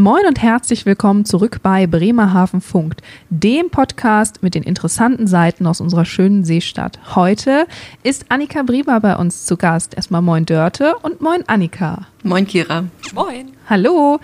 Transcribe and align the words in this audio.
Moin 0.00 0.24
und 0.26 0.40
herzlich 0.40 0.86
willkommen 0.86 1.26
zurück 1.26 1.58
bei 1.62 1.86
Bremerhaven 1.86 2.62
Funkt, 2.62 3.02
dem 3.28 3.68
Podcast 3.68 4.42
mit 4.42 4.54
den 4.54 4.62
interessanten 4.62 5.26
Seiten 5.26 5.66
aus 5.66 5.82
unserer 5.82 6.06
schönen 6.06 6.42
Seestadt. 6.42 7.14
Heute 7.14 7.66
ist 8.02 8.24
Annika 8.30 8.62
Bremer 8.62 9.00
bei 9.00 9.14
uns 9.14 9.44
zu 9.44 9.58
Gast. 9.58 9.94
Erstmal 9.94 10.22
moin 10.22 10.46
Dörte 10.46 10.94
und 11.02 11.20
moin 11.20 11.46
Annika. 11.48 12.06
Moin 12.22 12.46
Kira. 12.46 12.84
Moin. 13.12 13.50
Hallo. 13.68 14.18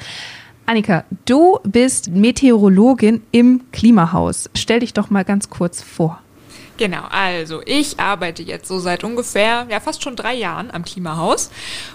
Annika, 0.65 1.05
du 1.27 1.59
bist 1.63 2.09
Meteorologin 2.09 3.21
im 3.31 3.71
Klimahaus. 3.71 4.49
Stell 4.55 4.81
dich 4.81 4.95
doch 4.95 5.11
mal 5.11 5.25
ganz 5.27 5.51
kurz 5.51 5.83
vor. 5.83 6.23
Genau, 6.79 7.05
also 7.09 7.63
ich 7.65 7.99
arbeite 7.99 8.43
jetzt 8.43 8.69
so 8.69 8.79
seit 8.79 9.03
ungefähr, 9.03 9.67
ja 9.71 9.81
fast 9.81 10.03
schon 10.03 10.15
drei 10.15 10.35
Jahren 10.35 10.71
am 10.71 10.85
Klimahaus 10.85 11.51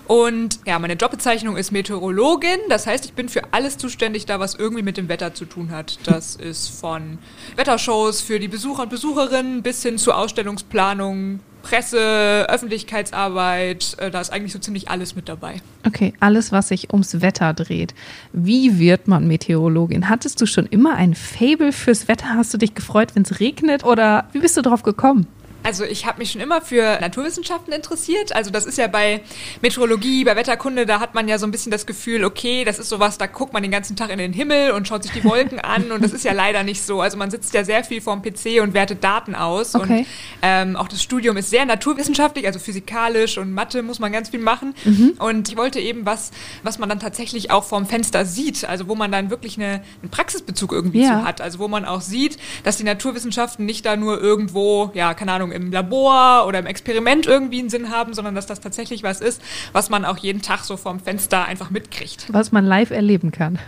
und 0.07 0.59
ja, 0.65 0.79
meine 0.79 0.93
Jobbezeichnung 0.93 1.55
ist 1.55 1.71
Meteorologin, 1.71 2.59
das 2.67 2.87
heißt, 2.87 3.05
ich 3.05 3.13
bin 3.13 3.29
für 3.29 3.43
alles 3.51 3.77
zuständig 3.77 4.25
da, 4.25 4.39
was 4.39 4.55
irgendwie 4.55 4.81
mit 4.81 4.97
dem 4.97 5.07
Wetter 5.07 5.35
zu 5.35 5.45
tun 5.45 5.69
hat. 5.69 5.99
Das 6.05 6.35
ist 6.35 6.69
von 6.69 7.19
Wettershows 7.55 8.21
für 8.21 8.39
die 8.39 8.47
Besucher 8.47 8.83
und 8.83 8.89
Besucherinnen 8.89 9.61
bis 9.61 9.83
hin 9.83 9.99
zu 9.99 10.13
Ausstellungsplanung, 10.13 11.41
Presse, 11.61 12.47
Öffentlichkeitsarbeit, 12.49 13.95
äh, 13.99 14.11
da 14.11 14.21
ist 14.21 14.31
eigentlich 14.31 14.53
so 14.53 14.59
ziemlich 14.59 14.89
alles 14.89 15.15
mit 15.15 15.29
dabei. 15.29 15.61
Okay, 15.85 16.13
alles, 16.19 16.51
was 16.51 16.69
sich 16.69 16.91
ums 16.91 17.21
Wetter 17.21 17.53
dreht. 17.53 17.93
Wie 18.33 18.79
wird 18.79 19.07
man 19.07 19.27
Meteorologin? 19.27 20.09
Hattest 20.09 20.41
du 20.41 20.45
schon 20.45 20.65
immer 20.65 20.95
ein 20.95 21.15
Fable 21.15 21.71
fürs 21.71 22.07
Wetter? 22.07 22.29
Hast 22.35 22.53
du 22.53 22.57
dich 22.57 22.75
gefreut, 22.75 23.15
wenn 23.15 23.23
es 23.23 23.39
regnet? 23.39 23.83
Oder 23.83 24.25
wie 24.31 24.39
bist 24.39 24.57
du 24.57 24.61
drauf 24.61 24.83
gekommen? 24.83 25.27
Also 25.63 25.83
ich 25.83 26.05
habe 26.05 26.17
mich 26.19 26.31
schon 26.31 26.41
immer 26.41 26.61
für 26.61 26.99
Naturwissenschaften 26.99 27.71
interessiert. 27.73 28.35
Also 28.35 28.49
das 28.51 28.65
ist 28.65 28.77
ja 28.77 28.87
bei 28.87 29.21
Meteorologie, 29.61 30.23
bei 30.23 30.35
Wetterkunde, 30.35 30.85
da 30.85 30.99
hat 30.99 31.13
man 31.13 31.27
ja 31.27 31.37
so 31.37 31.45
ein 31.45 31.51
bisschen 31.51 31.71
das 31.71 31.85
Gefühl, 31.85 32.23
okay, 32.25 32.63
das 32.65 32.79
ist 32.79 32.89
sowas, 32.89 33.17
da 33.17 33.27
guckt 33.27 33.53
man 33.53 33.61
den 33.61 33.71
ganzen 33.71 33.95
Tag 33.95 34.09
in 34.09 34.17
den 34.17 34.33
Himmel 34.33 34.71
und 34.71 34.87
schaut 34.87 35.03
sich 35.03 35.11
die 35.11 35.23
Wolken 35.23 35.59
an 35.61 35.91
und 35.91 36.03
das 36.03 36.13
ist 36.13 36.25
ja 36.25 36.33
leider 36.33 36.63
nicht 36.63 36.81
so. 36.81 37.01
Also 37.01 37.17
man 37.17 37.29
sitzt 37.31 37.53
ja 37.53 37.63
sehr 37.63 37.83
viel 37.83 38.01
vorm 38.01 38.21
PC 38.21 38.61
und 38.61 38.73
wertet 38.73 39.03
Daten 39.03 39.35
aus 39.35 39.75
Okay. 39.75 39.99
und 39.99 40.05
ähm, 40.41 40.75
auch 40.75 40.87
das 40.87 41.01
Studium 41.03 41.37
ist 41.37 41.49
sehr 41.49 41.65
naturwissenschaftlich, 41.65 42.45
also 42.47 42.59
physikalisch 42.59 43.37
und 43.37 43.53
Mathe 43.53 43.83
muss 43.83 43.99
man 43.99 44.11
ganz 44.11 44.29
viel 44.29 44.39
machen. 44.39 44.73
Und 45.19 45.49
ich 45.49 45.57
wollte 45.57 45.79
eben 45.79 46.05
was, 46.05 46.31
was 46.63 46.79
man 46.79 46.89
dann 46.89 46.99
tatsächlich 46.99 47.51
auch 47.51 47.63
vorm 47.63 47.85
Fenster 47.85 48.25
sieht, 48.25 48.65
also 48.65 48.87
wo 48.87 48.95
man 48.95 49.11
dann 49.11 49.29
wirklich 49.29 49.57
eine, 49.57 49.81
einen 50.01 50.09
Praxisbezug 50.11 50.71
irgendwie 50.71 51.01
Ja. 51.03 51.19
zu 51.19 51.23
hat. 51.25 51.41
Also 51.41 51.59
wo 51.59 51.67
man 51.67 51.85
auch 51.85 52.01
sieht, 52.01 52.37
dass 52.63 52.77
die 52.77 52.83
Naturwissenschaften 52.83 53.65
nicht 53.65 53.85
da 53.85 53.95
nur 53.95 54.19
irgendwo, 54.21 54.91
ja, 54.93 55.13
keine 55.13 55.31
Ahnung, 55.33 55.50
im 55.51 55.71
Labor 55.71 56.45
oder 56.47 56.59
im 56.59 56.65
Experiment 56.65 57.27
irgendwie 57.27 57.59
einen 57.59 57.69
Sinn 57.69 57.91
haben, 57.91 58.13
sondern 58.13 58.35
dass 58.35 58.45
das 58.45 58.59
tatsächlich 58.59 59.03
was 59.03 59.21
ist, 59.21 59.41
was 59.71 59.89
man 59.89 60.05
auch 60.05 60.17
jeden 60.17 60.41
Tag 60.41 60.63
so 60.63 60.77
vorm 60.77 60.99
Fenster 60.99 61.45
einfach 61.45 61.69
mitkriegt. 61.69 62.27
Was 62.31 62.51
man 62.51 62.65
live 62.65 62.91
erleben 62.91 63.31
kann. 63.31 63.59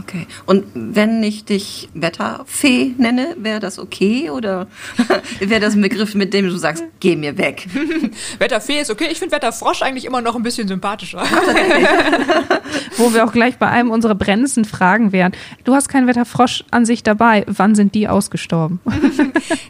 Okay. 0.00 0.26
Und 0.46 0.64
wenn 0.74 1.22
ich 1.22 1.44
dich 1.44 1.88
Wetterfee 1.94 2.94
nenne, 2.98 3.36
wäre 3.38 3.60
das 3.60 3.78
okay 3.78 4.30
oder 4.30 4.66
wäre 5.38 5.60
das 5.60 5.74
ein 5.74 5.82
Begriff, 5.82 6.14
mit 6.14 6.34
dem 6.34 6.46
du 6.46 6.56
sagst, 6.56 6.84
geh 6.98 7.14
mir 7.14 7.38
weg? 7.38 7.68
Wetterfee 8.38 8.80
ist 8.80 8.90
okay. 8.90 9.08
Ich 9.10 9.18
finde 9.18 9.36
Wetterfrosch 9.36 9.82
eigentlich 9.82 10.04
immer 10.04 10.20
noch 10.20 10.34
ein 10.34 10.42
bisschen 10.42 10.66
sympathischer. 10.66 11.22
Wo 13.04 13.12
wir 13.12 13.24
auch 13.24 13.32
gleich 13.32 13.58
bei 13.58 13.68
einem 13.68 13.90
unserer 13.90 14.14
brennendsten 14.14 14.64
Fragen 14.64 15.12
wären. 15.12 15.32
Du 15.64 15.74
hast 15.74 15.88
keinen 15.88 16.06
Wetterfrosch 16.06 16.64
an 16.70 16.86
sich 16.86 17.02
dabei. 17.02 17.44
Wann 17.46 17.74
sind 17.74 17.94
die 17.94 18.08
ausgestorben? 18.08 18.80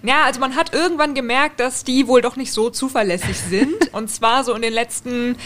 Ja, 0.07 0.25
also 0.27 0.39
man 0.39 0.55
hat 0.55 0.75
irgendwann 0.75 1.15
gemerkt, 1.15 1.61
dass 1.61 1.83
die 1.83 2.07
wohl 2.07 2.21
doch 2.21 2.37
nicht 2.37 2.53
so 2.53 2.69
zuverlässig 2.69 3.39
sind. 3.39 3.73
Und 3.93 4.11
zwar 4.11 4.45
so 4.45 4.53
in 4.53 4.61
den 4.61 4.75
letzten 4.75 5.37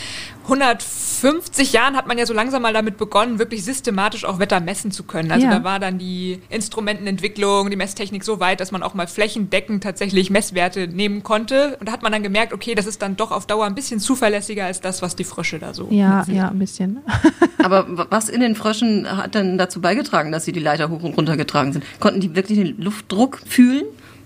150 0.49 1.73
Jahren 1.73 1.97
hat 1.97 2.07
man 2.07 2.19
ja 2.19 2.27
so 2.27 2.33
langsam 2.35 2.63
mal 2.63 2.73
damit 2.73 2.97
begonnen, 2.97 3.39
wirklich 3.39 3.65
systematisch 3.65 4.25
auch 4.25 4.39
Wetter 4.39 4.61
messen 4.61 4.91
zu 4.91 5.03
können. 5.05 5.31
Also 5.31 5.47
Ja. 5.47 5.59
da 5.59 5.65
war 5.65 5.79
dann 5.79 5.99
die 5.99 6.41
Instrumentenentwicklung, 6.49 7.71
die 7.71 7.77
Messtechnik 7.77 8.25
so 8.25 8.41
weit, 8.41 8.61
dass 8.61 8.71
man 8.73 8.83
auch 8.83 8.95
mal 8.95 9.07
flächendeckend 9.07 9.83
tatsächlich 9.83 10.31
Messwerte 10.31 10.89
nehmen 10.89 11.23
konnte. 11.23 11.77
Und 11.81 11.89
da 11.89 11.93
hat 11.93 12.03
man 12.03 12.13
dann 12.13 12.23
gemerkt, 12.23 12.53
okay, 12.53 12.75
das 12.75 12.87
ist 12.87 13.03
dann 13.03 13.17
doch 13.17 13.31
auf 13.31 13.47
Dauer 13.47 13.67
ein 13.67 13.75
bisschen 13.75 14.01
zuverlässiger 14.01 14.65
als 14.67 14.81
das, 14.81 15.03
was 15.03 15.17
die 15.17 15.25
Frösche 15.25 15.59
da 15.59 15.75
so 15.75 15.89
Ja, 15.91 16.19
mitsehen. 16.19 16.37
ja, 16.37 16.49
ein 16.49 16.59
bisschen. 16.59 16.99
Aber 17.63 18.07
was 18.11 18.29
in 18.29 18.41
den 18.41 18.55
Fröschen 18.55 19.07
hat 19.17 19.35
denn 19.35 19.59
dazu 19.59 19.81
beigetragen, 19.81 20.33
dass 20.33 20.45
sie 20.45 20.53
die 20.53 20.61
Leiter 20.61 20.89
hoch 20.89 21.03
und 21.03 21.15
runter 21.17 21.37
getragen 21.37 21.73
sind? 21.73 21.85
Konnten 22.01 22.21
die 22.21 22.35
wirklich 22.35 22.59
den 22.59 22.81
Luftdruck 22.81 23.41
fühlen? 23.47 23.85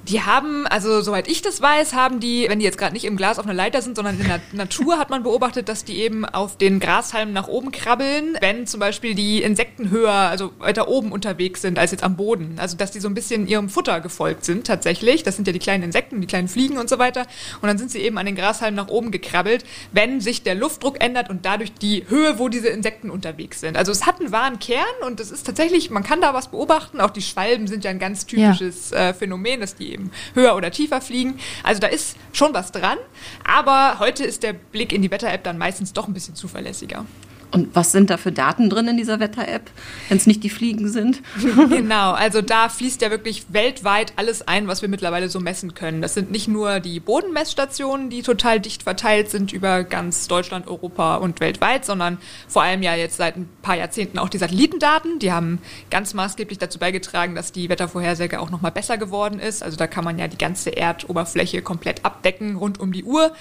Die 0.08 0.22
haben, 0.22 0.66
also 0.66 1.00
soweit 1.00 1.28
ich 1.28 1.42
das 1.42 1.60
weiß, 1.60 1.94
haben 1.94 2.18
die, 2.18 2.46
wenn 2.48 2.58
die 2.58 2.64
jetzt 2.64 2.76
gerade 2.76 2.92
nicht 2.92 3.04
im 3.04 3.16
Glas 3.16 3.38
auf 3.38 3.44
einer 3.44 3.54
Leiter 3.54 3.82
sind, 3.82 3.94
sondern 3.94 4.18
in 4.18 4.26
der 4.26 4.40
Natur, 4.52 4.98
hat 4.98 5.10
man 5.10 5.22
beobachtet, 5.22 5.68
dass 5.68 5.84
die 5.84 5.98
eben 5.98 6.24
auf 6.24 6.58
den 6.58 6.80
Grashalmen 6.80 7.32
nach 7.32 7.46
oben 7.46 7.70
krabbeln, 7.70 8.36
wenn 8.40 8.66
zum 8.66 8.80
Beispiel 8.80 9.14
die 9.14 9.42
Insekten 9.42 9.90
höher, 9.90 10.12
also 10.12 10.52
weiter 10.58 10.88
oben 10.88 11.12
unterwegs 11.12 11.62
sind 11.62 11.78
als 11.78 11.92
jetzt 11.92 12.02
am 12.02 12.16
Boden. 12.16 12.56
Also 12.58 12.76
dass 12.76 12.90
die 12.90 12.98
so 12.98 13.08
ein 13.08 13.14
bisschen 13.14 13.46
ihrem 13.46 13.68
Futter 13.68 14.00
gefolgt 14.00 14.44
sind 14.44 14.66
tatsächlich. 14.66 15.22
Das 15.22 15.36
sind 15.36 15.46
ja 15.46 15.52
die 15.52 15.60
kleinen 15.60 15.84
Insekten, 15.84 16.20
die 16.20 16.26
kleinen 16.26 16.48
Fliegen 16.48 16.78
und 16.78 16.88
so 16.88 16.98
weiter. 16.98 17.26
Und 17.60 17.68
dann 17.68 17.78
sind 17.78 17.90
sie 17.90 18.00
eben 18.00 18.18
an 18.18 18.26
den 18.26 18.34
Grashalmen 18.34 18.74
nach 18.74 18.88
oben 18.88 19.12
gekrabbelt, 19.12 19.64
wenn 19.92 20.20
sich 20.20 20.42
der 20.42 20.56
Luftdruck 20.56 21.00
ändert 21.02 21.30
und 21.30 21.46
dadurch 21.46 21.72
die 21.74 22.04
Höhe, 22.08 22.40
wo 22.40 22.48
diese 22.48 22.68
Insekten 22.68 23.08
unterwegs 23.08 23.60
sind. 23.60 23.76
Also 23.76 23.92
es 23.92 24.04
hat 24.04 24.18
einen 24.18 24.32
wahren 24.32 24.58
Kern 24.58 24.82
und 25.06 25.20
es 25.20 25.30
ist 25.30 25.46
tatsächlich, 25.46 25.90
man 25.90 26.02
kann 26.02 26.20
da 26.20 26.34
was 26.34 26.48
beobachten. 26.48 27.00
Auch 27.00 27.10
die 27.10 27.22
Schwalben 27.22 27.68
sind 27.68 27.84
ja 27.84 27.90
ein 27.90 28.00
ganz 28.00 28.26
typisches 28.26 28.90
äh, 28.90 29.14
Phänomen, 29.14 29.60
dass 29.60 29.76
die 29.76 29.91
eben 29.92 30.10
höher 30.34 30.56
oder 30.56 30.70
tiefer 30.70 31.00
fliegen. 31.00 31.38
Also 31.62 31.80
da 31.80 31.86
ist 31.86 32.16
schon 32.32 32.54
was 32.54 32.72
dran. 32.72 32.98
Aber 33.44 33.98
heute 33.98 34.24
ist 34.24 34.42
der 34.42 34.52
Blick 34.52 34.92
in 34.92 35.02
die 35.02 35.10
Wetter-App 35.10 35.44
dann 35.44 35.58
meistens 35.58 35.92
doch 35.92 36.08
ein 36.08 36.14
bisschen 36.14 36.34
zuverlässiger. 36.34 37.06
Und 37.52 37.76
was 37.76 37.92
sind 37.92 38.08
da 38.08 38.16
für 38.16 38.32
Daten 38.32 38.70
drin 38.70 38.88
in 38.88 38.96
dieser 38.96 39.20
Wetter-App, 39.20 39.70
wenn 40.08 40.16
es 40.16 40.26
nicht 40.26 40.42
die 40.42 40.48
Fliegen 40.48 40.88
sind? 40.88 41.20
genau, 41.68 42.12
also 42.12 42.40
da 42.40 42.70
fließt 42.70 43.02
ja 43.02 43.10
wirklich 43.10 43.44
weltweit 43.50 44.14
alles 44.16 44.48
ein, 44.48 44.68
was 44.68 44.80
wir 44.80 44.88
mittlerweile 44.88 45.28
so 45.28 45.38
messen 45.38 45.74
können. 45.74 46.00
Das 46.00 46.14
sind 46.14 46.30
nicht 46.30 46.48
nur 46.48 46.80
die 46.80 46.98
Bodenmessstationen, 46.98 48.08
die 48.08 48.22
total 48.22 48.58
dicht 48.58 48.84
verteilt 48.84 49.28
sind 49.28 49.52
über 49.52 49.84
ganz 49.84 50.28
Deutschland, 50.28 50.66
Europa 50.66 51.16
und 51.16 51.40
weltweit, 51.40 51.84
sondern 51.84 52.16
vor 52.48 52.62
allem 52.62 52.82
ja 52.82 52.94
jetzt 52.94 53.18
seit 53.18 53.36
ein 53.36 53.50
paar 53.60 53.76
Jahrzehnten 53.76 54.18
auch 54.18 54.30
die 54.30 54.38
Satellitendaten. 54.38 55.18
Die 55.18 55.30
haben 55.30 55.58
ganz 55.90 56.14
maßgeblich 56.14 56.58
dazu 56.58 56.78
beigetragen, 56.78 57.34
dass 57.34 57.52
die 57.52 57.68
Wettervorhersage 57.68 58.40
auch 58.40 58.50
nochmal 58.50 58.72
besser 58.72 58.96
geworden 58.96 59.38
ist. 59.38 59.62
Also 59.62 59.76
da 59.76 59.86
kann 59.86 60.04
man 60.04 60.18
ja 60.18 60.26
die 60.26 60.38
ganze 60.38 60.74
Erdoberfläche 60.74 61.60
komplett 61.60 62.02
abdecken 62.02 62.56
rund 62.56 62.80
um 62.80 62.92
die 62.92 63.04
Uhr. 63.04 63.32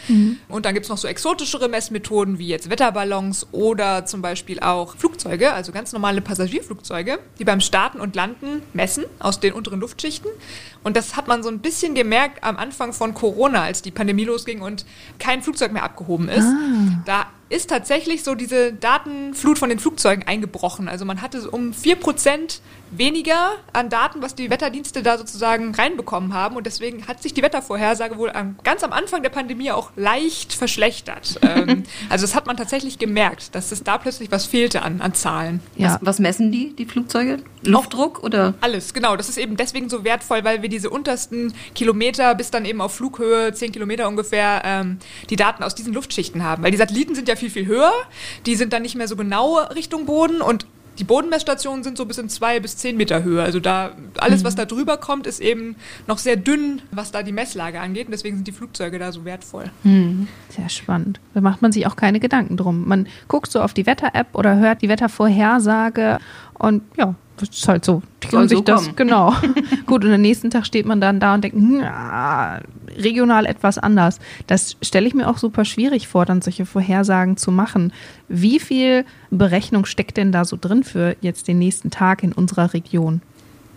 Und 0.50 0.66
dann 0.66 0.74
gibt's 0.74 0.90
noch 0.90 0.98
so 0.98 1.08
exotischere 1.08 1.70
Messmethoden 1.70 2.40
wie 2.40 2.48
jetzt 2.48 2.70
Wetterballons 2.70 3.48
oder 3.54 4.01
zum 4.06 4.22
Beispiel 4.22 4.60
auch 4.60 4.96
Flugzeuge, 4.96 5.54
also 5.54 5.72
ganz 5.72 5.94
normale 5.94 6.22
Passagierflugzeuge, 6.22 7.20
die 7.40 7.46
beim 7.46 7.62
Starten 7.62 8.00
und 8.00 8.16
Landen 8.16 8.62
messen 8.74 9.06
aus 9.20 9.40
den 9.40 9.54
unteren 9.54 9.80
Luftschichten. 9.80 10.30
Und 10.84 10.98
das 10.98 11.16
hat 11.16 11.28
man 11.28 11.44
so 11.44 11.50
ein 11.50 11.60
bisschen 11.60 11.96
gemerkt 11.96 12.44
am 12.44 12.58
Anfang 12.58 12.94
von 12.94 13.14
Corona, 13.14 13.64
als 13.64 13.82
die 13.82 13.92
Pandemie 13.92 14.26
losging 14.26 14.62
und 14.62 14.86
kein 15.20 15.42
Flugzeug 15.42 15.72
mehr 15.72 15.84
abgehoben 15.84 16.30
ist. 16.30 16.48
Da 17.06 17.28
ist 17.52 17.70
tatsächlich 17.70 18.24
so 18.24 18.36
diese 18.36 18.74
Datenflut 18.74 19.60
von 19.60 19.70
den 19.70 19.80
Flugzeugen 19.80 20.26
eingebrochen. 20.28 20.88
Also 20.88 21.06
man 21.06 21.22
hatte 21.22 21.42
so 21.42 21.52
um 21.52 21.72
4% 21.72 22.60
weniger 22.92 23.52
an 23.74 23.90
Daten, 23.90 24.22
was 24.22 24.36
die 24.36 24.50
Wetterdienste 24.50 25.02
da 25.02 25.18
sozusagen 25.18 25.74
reinbekommen 25.74 26.34
haben. 26.34 26.58
Und 26.58 26.66
deswegen 26.66 27.08
hat 27.08 27.24
sich 27.24 27.34
die 27.34 27.42
Wettervorhersage 27.42 28.18
wohl 28.18 28.30
am, 28.32 28.58
ganz 28.64 28.84
am 28.84 28.92
Anfang 28.92 29.24
der 29.24 29.30
Pandemie 29.30 29.72
auch 29.72 29.92
leicht 29.96 30.54
verschlechtert. 30.54 31.40
ähm, 31.42 31.84
also 32.10 32.24
das 32.24 32.36
hat 32.36 32.48
man 32.48 32.58
tatsächlich 32.58 33.00
gemerkt, 33.00 33.56
dass 33.56 33.72
es 33.72 33.84
da 33.84 33.98
plötzlich 33.98 34.32
was 34.32 34.46
fehlte 34.46 34.82
an, 34.82 35.02
an 35.02 35.14
Zahlen. 35.14 35.62
Ja. 35.76 35.94
Was, 35.94 36.00
was 36.02 36.20
messen 36.20 36.52
die, 36.52 36.76
die 36.76 36.86
Flugzeuge? 36.86 37.38
Luftdruck 37.64 38.24
oder? 38.24 38.56
Alles, 38.62 38.94
genau. 38.94 39.16
Das 39.16 39.30
ist 39.30 39.38
eben 39.38 39.56
deswegen 39.56 39.90
so 39.90 40.04
wertvoll, 40.04 40.44
weil 40.44 40.62
wir 40.62 40.70
diese 40.70 40.90
untersten 40.90 41.54
Kilometer 41.76 42.36
bis 42.36 42.52
dann 42.52 42.66
eben 42.66 42.82
auf 42.82 42.94
Flughöhe, 42.96 43.54
10 43.54 43.72
Kilometer 43.72 44.08
ungefähr, 44.08 44.62
ähm, 44.66 44.98
die 45.30 45.36
Daten 45.36 45.64
aus 45.64 45.76
diesen 45.76 45.94
Luftschichten 45.94 46.44
haben. 46.44 46.64
Weil 46.64 46.72
die 46.72 46.78
Satelliten 46.78 47.16
sind 47.16 47.28
ja 47.28 47.36
viel, 47.42 47.50
viel 47.50 47.66
höher. 47.66 47.92
Die 48.46 48.56
sind 48.56 48.72
dann 48.74 48.82
nicht 48.84 48.96
mehr 48.96 49.08
so 49.08 49.16
genau 49.16 49.58
Richtung 49.76 50.06
Boden 50.06 50.42
und 50.42 50.66
die 51.00 51.04
Bodenmessstationen 51.04 51.84
sind 51.84 51.98
so 51.98 52.06
bis 52.06 52.18
in 52.18 52.30
zwei 52.30 52.60
bis 52.60 52.78
zehn 52.78 52.98
Meter 52.98 53.24
Höhe. 53.24 53.42
Also 53.42 53.60
da 53.60 53.92
alles, 54.20 54.44
was 54.44 54.56
da 54.56 54.66
drüber 54.66 54.98
kommt, 54.98 55.26
ist 55.26 55.40
eben 55.40 55.76
noch 56.06 56.18
sehr 56.18 56.36
dünn, 56.36 56.82
was 56.92 57.12
da 57.12 57.24
die 57.24 57.32
Messlage 57.32 57.80
angeht. 57.80 58.08
Und 58.08 58.12
deswegen 58.12 58.36
sind 58.36 58.48
die 58.48 58.52
Flugzeuge 58.52 59.00
da 59.00 59.12
so 59.12 59.26
wertvoll. 59.26 59.72
Hm, 59.84 60.28
sehr 60.50 60.70
spannend. 60.70 61.20
Da 61.34 61.42
macht 61.42 61.62
man 61.62 61.72
sich 61.72 61.88
auch 61.88 61.96
keine 61.96 62.20
Gedanken 62.20 62.58
drum. 62.58 62.88
Man 62.88 63.08
guckt 63.30 63.52
so 63.52 63.62
auf 63.62 63.74
die 63.74 63.86
Wetter-App 63.86 64.28
oder 64.34 64.58
hört 64.58 64.82
die 64.82 64.90
Wettervorhersage 64.90 66.20
und 66.54 66.84
ja, 66.98 67.16
das 67.38 67.50
ist 67.50 67.68
halt 67.68 67.84
so. 67.84 68.04
Die 68.22 68.28
Soll 68.28 68.48
sich 68.48 68.58
so 68.60 68.64
das, 68.64 68.84
kommen. 68.84 68.96
genau. 68.96 69.34
Gut, 69.88 70.06
und 70.06 70.14
am 70.14 70.22
nächsten 70.22 70.52
Tag 70.52 70.66
steht 70.68 70.86
man 70.86 71.02
dann 71.02 71.20
da 71.20 71.34
und 71.34 71.44
denkt, 71.44 71.58
hm, 71.58 71.82
ah, 71.84 72.60
regional 72.98 73.46
etwas 73.46 73.78
anders. 73.78 74.20
Das 74.48 74.78
stelle 74.82 75.08
ich 75.08 75.14
mir 75.14 75.30
auch 75.30 75.38
super 75.38 75.66
schwierig 75.66 76.08
vor, 76.08 76.26
dann 76.26 76.42
solche 76.42 76.66
Vorhersagen 76.66 77.38
zu 77.38 77.52
machen. 77.52 77.94
Wie 78.28 78.60
viel 78.60 79.06
Berechnung 79.30 79.86
steckt 79.86 80.18
denn 80.18 80.32
da 80.32 80.46
so 80.46 80.58
drin 80.60 80.84
für 80.84 81.16
jetzt 81.22 81.48
den 81.48 81.60
nächsten 81.60 81.92
Tag 81.92 82.24
in 82.24 82.34
unserer 82.34 82.74
Region? 82.74 83.22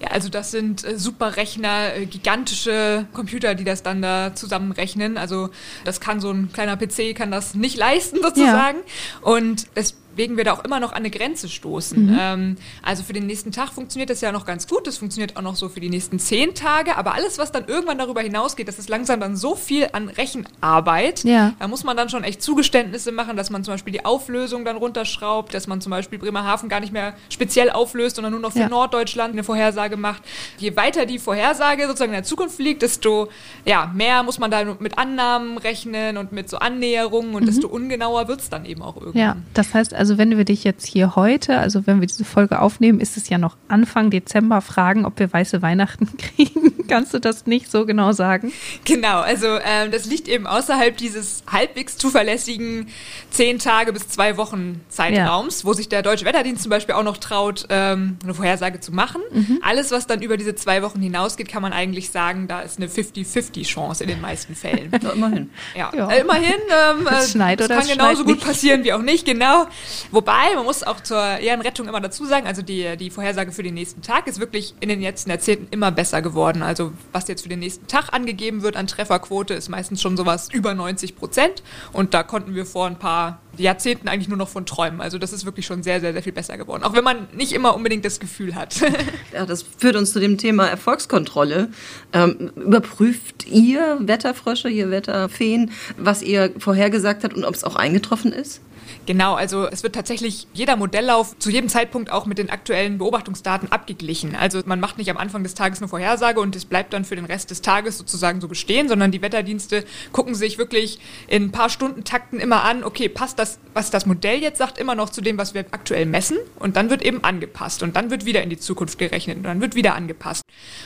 Ja, 0.01 0.11
also 0.11 0.29
das 0.29 0.51
sind 0.51 0.85
äh, 0.85 0.99
Superrechner, 0.99 1.95
äh, 1.95 2.07
gigantische 2.07 3.07
Computer, 3.13 3.55
die 3.55 3.65
das 3.65 3.83
dann 3.83 4.03
da 4.03 4.35
zusammenrechnen. 4.35 5.17
Also 5.17 5.51
das 5.85 6.01
kann 6.01 6.21
so 6.21 6.31
ein 6.31 6.53
kleiner 6.53 6.77
PC 6.77 7.15
kann 7.15 7.31
das 7.31 7.55
nicht 7.55 7.77
leisten 7.77 8.19
sozusagen. 8.23 8.79
Und 9.23 9.67
es 9.75 9.97
wegen 10.17 10.37
wir 10.37 10.45
da 10.45 10.53
auch 10.53 10.65
immer 10.65 10.81
noch 10.81 10.93
an 10.93 10.99
eine 10.99 11.11
Grenze 11.11 11.49
stoßen. 11.49 12.07
Mhm. 12.07 12.19
Ähm, 12.19 12.57
also 12.83 13.03
für 13.03 13.13
den 13.13 13.27
nächsten 13.27 13.53
Tag 13.53 13.71
funktioniert 13.71 14.11
das 14.11 14.21
ja 14.21 14.33
noch 14.33 14.47
ganz 14.47 14.67
gut. 14.67 14.87
Das 14.87 14.99
funktioniert 14.99 15.37
auch 15.37 15.43
noch 15.43 15.57
so 15.57 15.69
für 15.69 15.81
die 15.81 15.91
nächsten 15.91 16.19
zehn 16.19 16.55
Tage. 16.55 16.97
Aber 16.97 17.15
alles, 17.15 17.39
was 17.39 17.53
dann 17.53 17.67
irgendwann 17.67 17.99
darüber 17.99 18.21
hinausgeht, 18.21 18.69
das 18.69 18.79
ist 18.79 18.89
langsam 18.89 19.21
dann 19.21 19.37
so 19.37 19.55
viel 19.55 19.89
an 19.93 20.09
Rechenarbeit. 20.09 21.25
Ja. 21.25 21.55
Da 21.59 21.69
muss 21.69 21.85
man 21.85 21.97
dann 21.97 22.09
schon 22.09 22.25
echt 22.25 22.43
Zugeständnisse 22.43 23.13
machen, 23.13 23.37
dass 23.37 23.51
man 23.51 23.65
zum 23.65 23.75
Beispiel 23.75 23.93
die 23.93 24.05
Auflösung 24.05 24.65
dann 24.65 24.77
runterschraubt, 24.77 25.55
dass 25.55 25.67
man 25.67 25.81
zum 25.81 25.91
Beispiel 25.91 26.19
Bremerhaven 26.19 26.69
gar 26.69 26.81
nicht 26.81 26.93
mehr 26.93 27.15
speziell 27.29 27.71
auflöst, 27.71 28.17
sondern 28.17 28.33
nur 28.33 28.41
noch 28.41 28.53
für 28.53 28.61
ja. 28.61 28.69
Norddeutschland 28.69 29.33
eine 29.33 29.45
Vorhersage 29.45 29.97
macht. 29.97 30.23
Je 30.59 30.77
weiter 30.77 31.07
die 31.07 31.19
Vorhersage 31.19 31.87
sozusagen 31.87 32.13
in 32.13 32.17
der 32.17 32.25
Zukunft 32.25 32.59
liegt, 32.59 32.83
desto 32.83 33.29
ja, 33.65 33.91
mehr 33.95 34.23
muss 34.23 34.39
man 34.39 34.51
da 34.51 34.65
mit 34.65 34.99
Annahmen 34.99 35.59
rechnen 35.59 36.17
und 36.17 36.33
mit 36.33 36.49
so 36.49 36.59
Annäherungen 36.59 37.35
und 37.35 37.43
mhm. 37.43 37.47
desto 37.47 37.69
ungenauer 37.69 38.29
wird 38.29 38.41
es 38.41 38.51
dann 38.51 38.65
eben 38.65 38.83
auch 38.83 38.97
irgendwann. 38.97 39.21
Ja, 39.21 39.37
das 39.55 39.73
heißt 39.73 39.95
also, 39.95 40.04
wenn 40.19 40.37
wir 40.37 40.45
dich 40.45 40.65
jetzt 40.65 40.87
hier 40.87 41.17
heute, 41.17 41.59
also 41.59 41.87
wenn 41.87 42.01
wir 42.01 42.07
diese 42.07 42.25
Folge 42.25 42.61
aufnehmen, 42.61 43.01
ist 43.01 43.17
es 43.17 43.29
ja 43.29 43.39
noch 43.39 43.57
Anfang 43.69 44.11
Dezember, 44.11 44.61
fragen, 44.61 45.05
ob 45.07 45.19
wir 45.19 45.33
weiße 45.33 45.63
Weihnachten 45.63 46.09
kriegen. 46.19 46.74
Kannst 46.89 47.15
du 47.15 47.19
das 47.19 47.47
nicht 47.47 47.71
so 47.71 47.87
genau 47.87 48.13
sagen? 48.13 48.53
Genau, 48.85 49.21
also 49.21 49.47
ähm, 49.47 49.91
das 49.91 50.07
liegt 50.07 50.29
eben 50.29 50.47
außerhalb 50.47 50.97
dieses 50.97 51.43
halbwegs 51.51 51.97
zuverlässigen 51.99 52.89
zehn 53.31 53.59
Tage 53.59 53.93
bis 53.93 54.09
zwei 54.09 54.37
Wochen 54.37 54.81
Zeitraums, 54.89 55.63
ja. 55.63 55.69
wo 55.69 55.73
sich 55.73 55.89
der 55.89 56.03
Deutsche 56.03 56.25
Wetterdienst 56.25 56.63
zum 56.63 56.71
Beispiel 56.71 56.95
auch 56.95 57.03
noch 57.03 57.17
traut, 57.17 57.67
ähm, 57.69 58.19
eine 58.23 58.35
Vorhersage 58.35 58.81
zu 58.81 58.93
machen. 58.93 59.23
Mhm. 59.33 59.61
Alles, 59.63 59.91
was 59.91 60.07
dann 60.07 60.23
über 60.23 60.37
diese 60.37 60.55
zwei 60.55 60.83
Wochen 60.83 61.01
hinausgeht, 61.01 61.49
kann 61.49 61.63
man 61.63 61.73
eigentlich 61.73 62.11
sagen, 62.11 62.49
da 62.49 62.61
ist 62.61 62.79
eine 62.79 62.89
50-50 62.89 63.65
Chance 63.65 64.05
in 64.05 64.11
den 64.11 64.21
meisten 64.21 64.55
Fällen. 64.55 64.93
Ja, 65.05 65.11
immerhin. 65.11 65.51
Ja, 65.77 65.93
ja. 65.95 66.09
Äh, 66.09 66.21
immerhin. 66.21 66.55
Ähm, 66.71 67.07
es 67.11 67.33
schneit 67.33 67.61
oder 67.61 67.77
kann 67.77 67.87
genauso 67.87 68.25
gut 68.25 68.37
nicht. 68.37 68.47
passieren 68.47 68.85
wie 68.85 68.93
auch 68.93 69.03
nicht, 69.03 69.27
genau. 69.27 69.67
Wobei, 70.11 70.55
man 70.55 70.65
muss 70.65 70.83
auch 70.83 71.01
zur 71.01 71.23
Ehrenrettung 71.39 71.89
immer 71.89 72.01
dazu 72.01 72.25
sagen, 72.25 72.47
also 72.47 72.63
die, 72.63 72.97
die 72.97 73.11
Vorhersage 73.11 73.53
für 73.53 73.63
den 73.63 73.75
nächsten 73.75 74.01
Tag 74.01 74.27
ist 74.27 74.41
wirklich 74.41 74.75
in 74.81 74.89
den 74.89 75.01
letzten 75.03 75.31
Jahrzehnten 75.31 75.67
immer 75.71 75.91
besser 75.91 76.23
geworden. 76.23 76.63
Also 76.63 76.74
was 77.13 77.29
jetzt 77.29 77.43
für 77.43 77.49
den 77.49 77.61
nächsten 77.61 77.87
Tag 77.87 78.13
angegeben 78.13 78.63
wird 78.63 78.77
an 78.77 78.87
Trefferquote, 78.87 79.55
ist 79.55 79.69
meistens 79.69 80.01
schon 80.01 80.17
sowas 80.17 80.49
über 80.53 80.75
90 80.75 81.17
Prozent. 81.17 81.63
Und 81.93 82.15
da 82.15 82.23
konnten 82.23 82.55
wir 82.55 82.67
vor 82.67 82.87
ein 82.87 82.99
paar 82.99 83.41
Jahrzehnten 83.57 84.09
eigentlich 84.09 84.29
nur 84.29 84.39
noch 84.39 84.49
von 84.49 84.67
träumen. 84.67 85.01
Also 85.01 85.19
das 85.19 85.33
ist 85.33 85.45
wirklich 85.45 85.67
schon 85.67 85.83
sehr, 85.83 86.01
sehr, 86.01 86.13
sehr 86.13 86.23
viel 86.23 86.33
besser 86.33 86.57
geworden. 86.57 86.83
Auch 86.83 86.95
wenn 86.95 87.05
man 87.05 87.29
nicht 87.33 87.53
immer 87.53 87.75
unbedingt 87.75 88.05
das 88.05 88.21
Gefühl 88.21 88.55
hat. 88.55 88.81
ja, 89.33 89.47
das 89.47 89.63
führt 89.63 89.97
uns 89.97 90.13
zu 90.13 90.21
dem 90.21 90.39
Thema 90.39 90.67
Erfolgskontrolle. 90.67 91.69
Ähm, 92.13 92.53
überprüft 92.57 93.47
ihr 93.47 93.99
Wetterfrösche, 94.01 94.69
ihr 94.69 94.91
Wetterfeen, 94.91 95.71
was 95.97 96.23
ihr 96.23 96.53
vorhergesagt 96.59 97.25
habt 97.25 97.35
und 97.35 97.45
ob 97.45 97.55
es 97.55 97.65
auch 97.65 97.77
eingetroffen 97.77 98.33
ist? 98.33 98.61
Genau, 99.07 99.35
also 99.35 99.69
es 99.69 99.83
wird 99.83 99.95
tatsächlich 99.95 100.47
jeder 100.53 100.77
Modelllauf 100.77 101.39
zu 101.39 101.51
jedem 101.51 101.69
Zeitpunkt 101.69 102.11
auch 102.11 102.27
mit 102.27 102.39
den 102.39 102.51
aktuellen 102.51 102.99
Beobachtungsdaten 102.99 103.71
abgeglichen. 103.71 104.35
Also 104.35 104.63
man 104.65 104.81
macht 104.81 104.99
nicht 104.99 105.11
am 105.11 105.17
Anfang 105.17 105.43
des 105.43 105.55
Tages 105.55 105.81
eine 105.81 105.89
Vorhersage 105.89 106.41
und 106.41 106.57
es 106.57 106.65
bleibt 106.65 106.93
dann 106.93 107.05
für 107.05 107.17
den 107.17 107.25
Rest 107.25 107.51
des 107.51 107.61
Tages 107.61 107.99
sozusagen 107.99 108.41
so 108.41 108.49
bestehen, 108.49 108.89
sondern 108.89 109.11
die 109.11 109.23
Wetterdienste 109.23 109.85
gucken 110.13 110.35
sich 110.35 110.59
wirklich 110.59 110.99
in 111.29 111.45
ein 111.45 111.53
paar 111.53 111.69
Stundentakten 111.69 112.41
immer 112.41 112.65
an, 112.65 112.85
okay, 112.85 113.09
passt 113.09 113.39
das, 113.39 113.59
was 113.75 113.91
das 113.91 114.07
Modell 114.07 114.41
jetzt 114.41 114.59
sagt, 114.59 114.79
immer 114.79 114.95
noch 114.95 115.11
zu 115.11 115.21
dem, 115.21 115.39
was 115.39 115.55
wir 115.55 115.65
aktuell 115.71 116.07
messen 116.07 116.39
und 116.57 116.77
dann 116.77 116.91
wird 116.91 117.03
eben 117.03 117.23
angepasst 117.25 117.83
und 117.83 117.97
dann 117.97 118.11
wird 118.11 118.25
wieder 118.25 118.43
in 118.43 118.51
die 118.51 118.59
Zukunft 118.59 118.99
gerechnet 118.99 119.37
und 119.37 119.45
dann 119.45 119.61
wird 119.61 119.75
wieder 119.75 119.95
angepasst. 119.95 120.43